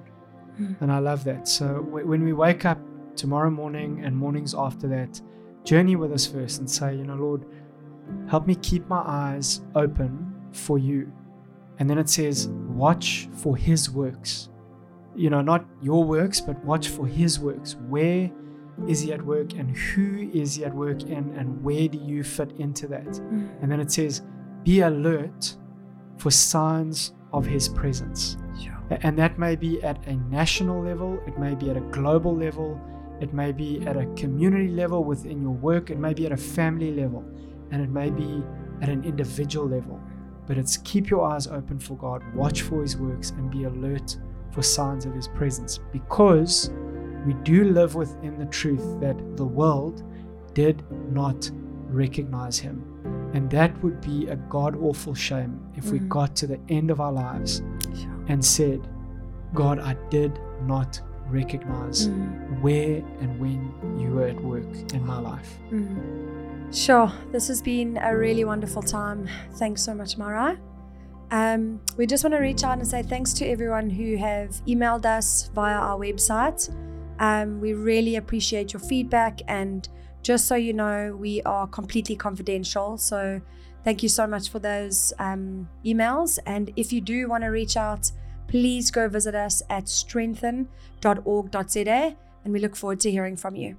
Mm. 0.60 0.82
And 0.82 0.91
I 0.91 1.00
love 1.00 1.24
that. 1.26 1.48
So 1.48 1.84
w- 1.84 2.06
when 2.06 2.24
we 2.24 2.34
wake 2.34 2.65
up 2.65 2.80
tomorrow 3.15 3.50
morning 3.50 4.04
and 4.04 4.15
mornings 4.15 4.54
after 4.56 4.88
that, 4.88 5.22
journey 5.63 5.96
with 5.96 6.12
us 6.12 6.26
first 6.26 6.60
and 6.60 6.70
say, 6.70 6.96
you 6.96 7.04
know, 7.04 7.15
Lord, 7.15 7.46
help 8.30 8.48
me 8.48 8.56
keep 8.56 8.88
my 8.88 9.04
eyes 9.06 9.62
open 9.76 10.34
for 10.52 10.78
you. 10.78 11.12
And 11.80 11.89
then 11.89 11.98
it 11.98 12.10
says, 12.10 12.48
watch 12.48 13.30
for 13.34 13.56
his 13.56 13.89
works. 13.91 14.50
You 15.15 15.30
know, 15.30 15.41
not 15.41 15.65
your 15.82 16.04
works, 16.04 16.39
but 16.39 16.63
watch 16.63 16.88
for 16.89 17.06
his 17.06 17.39
works. 17.39 17.76
Where 17.88 18.32
is 18.88 19.02
he 19.02 19.13
at 19.13 19.22
work 19.22 19.54
and 19.54 19.76
who 19.76 20.30
is 20.34 20.56
he 20.56 20.65
at 20.65 20.74
work 20.74 21.04
in 21.04 21.34
and 21.36 21.63
where 21.63 21.88
do 21.88 21.98
you 21.98 22.24
fit 22.24 22.52
into 22.60 22.88
that? 22.88 23.06
Mm. 23.06 23.62
And 23.62 23.72
then 23.72 23.80
it 23.80 23.91
says, 23.91 24.22
be 24.63 24.82
alert 24.82 25.56
for 26.17 26.32
signs 26.32 27.13
of 27.34 27.46
his 27.46 27.67
presence. 27.67 28.38
And 28.89 29.17
that 29.19 29.38
may 29.38 29.56
be 29.56 29.82
at 29.84 30.06
a 30.08 30.15
national 30.15 30.82
level, 30.84 31.19
it 31.28 31.38
may 31.38 31.56
be 31.56 31.69
at 31.69 31.78
a 31.78 31.82
global 31.82 32.36
level, 32.36 32.80
it 33.19 33.34
may 33.34 33.52
be 33.52 33.86
at 33.86 33.97
a 33.97 34.06
community 34.15 34.69
level 34.69 35.04
within 35.04 35.41
your 35.41 35.52
work, 35.52 35.89
it 35.89 35.97
may 36.00 36.13
be 36.13 36.26
at 36.26 36.32
a 36.32 36.38
family 36.38 36.91
level, 36.93 37.23
and 37.71 37.82
it 37.82 37.89
may 37.89 38.10
be 38.10 38.43
at 38.82 38.89
an 38.89 39.04
individual 39.04 39.67
level. 39.67 40.00
But 40.45 40.58
it's 40.58 40.78
keep 40.78 41.10
your 41.10 41.26
eyes 41.26 41.47
open 41.47 41.80
for 41.80 41.97
God, 41.97 42.23
watch 42.34 42.62
for 42.62 42.82
His 42.82 42.95
works, 42.95 43.32
and 43.32 43.52
be 43.52 43.65
alert 43.65 44.17
for 44.52 44.62
signs 44.62 45.06
of 45.06 45.13
His 45.13 45.28
presence 45.28 45.80
because 45.91 46.71
we 47.26 47.34
do 47.43 47.65
live 47.65 47.95
within 47.95 48.38
the 48.38 48.45
truth 48.45 49.00
that 49.02 49.17
the 49.36 49.43
world 49.45 50.04
did 50.54 50.82
not 51.12 51.52
recognize 51.89 52.58
Him. 52.58 52.84
And 53.34 53.50
that 53.52 53.84
would 53.84 54.00
be 54.00 54.28
a 54.28 54.38
god 54.38 54.78
awful 54.78 55.13
shame 55.13 55.60
if 55.76 55.91
we 55.91 56.00
Mm. 56.00 56.08
got 56.08 56.36
to 56.38 56.47
the 56.47 56.60
end 56.69 56.89
of 56.91 57.02
our 57.02 57.12
lives 57.12 57.62
Sure. 57.93 58.16
And 58.28 58.44
said, 58.44 58.88
God, 59.54 59.80
I 59.80 59.96
did 60.10 60.40
not 60.63 61.00
recognize 61.30 62.08
Mm. 62.08 62.62
where 62.62 63.04
and 63.22 63.40
when 63.40 63.72
you 64.00 64.12
were 64.12 64.28
at 64.28 64.42
work 64.42 64.63
in 64.94 65.06
my 65.06 65.20
life. 65.20 65.58
Mm. 65.72 66.74
Sure, 66.74 67.12
this 67.32 67.48
has 67.48 67.62
been 67.62 67.98
a 67.98 68.16
really 68.16 68.44
wonderful 68.46 68.82
time. 68.82 69.28
Thanks 69.56 69.82
so 69.82 69.94
much, 69.94 70.18
Mara. 70.18 70.58
Um, 71.32 71.82
we 71.98 72.06
just 72.06 72.24
want 72.24 72.34
to 72.34 72.40
reach 72.40 72.63
out 72.63 72.78
and 72.78 72.88
say 72.88 73.04
thanks 73.04 73.34
to 73.34 73.46
everyone 73.46 73.90
who 73.90 74.16
have 74.18 74.50
emailed 74.66 75.06
us 75.06 75.50
via 75.54 75.76
our 75.76 75.98
website. 75.98 76.74
Um, 77.20 77.60
we 77.60 77.74
really 77.74 78.16
appreciate 78.16 78.72
your 78.74 78.80
feedback, 78.80 79.42
and 79.48 79.88
just 80.22 80.46
so 80.48 80.56
you 80.56 80.72
know, 80.74 81.16
we 81.20 81.42
are 81.44 81.68
completely 81.68 82.16
confidential. 82.16 82.98
So, 82.98 83.42
thank 83.88 84.04
you 84.04 84.10
so 84.10 84.28
much 84.28 84.50
for 84.50 84.60
those 84.60 85.13
um, 85.17 85.69
emails. 85.86 86.39
And 86.45 86.73
if 86.76 86.91
you 86.91 87.00
do 87.00 87.30
want 87.30 87.45
to 87.45 87.47
reach 87.47 87.78
out, 87.78 88.12
please 88.50 88.91
go 88.91 89.08
visit 89.08 89.34
us 89.34 89.62
at 89.69 89.88
strengthen.org.za, 89.88 92.15
and 92.43 92.54
we 92.54 92.60
look 92.60 92.76
forward 92.76 93.00
to 93.00 93.10
hearing 93.10 93.38
from 93.38 93.56
you. 93.56 93.78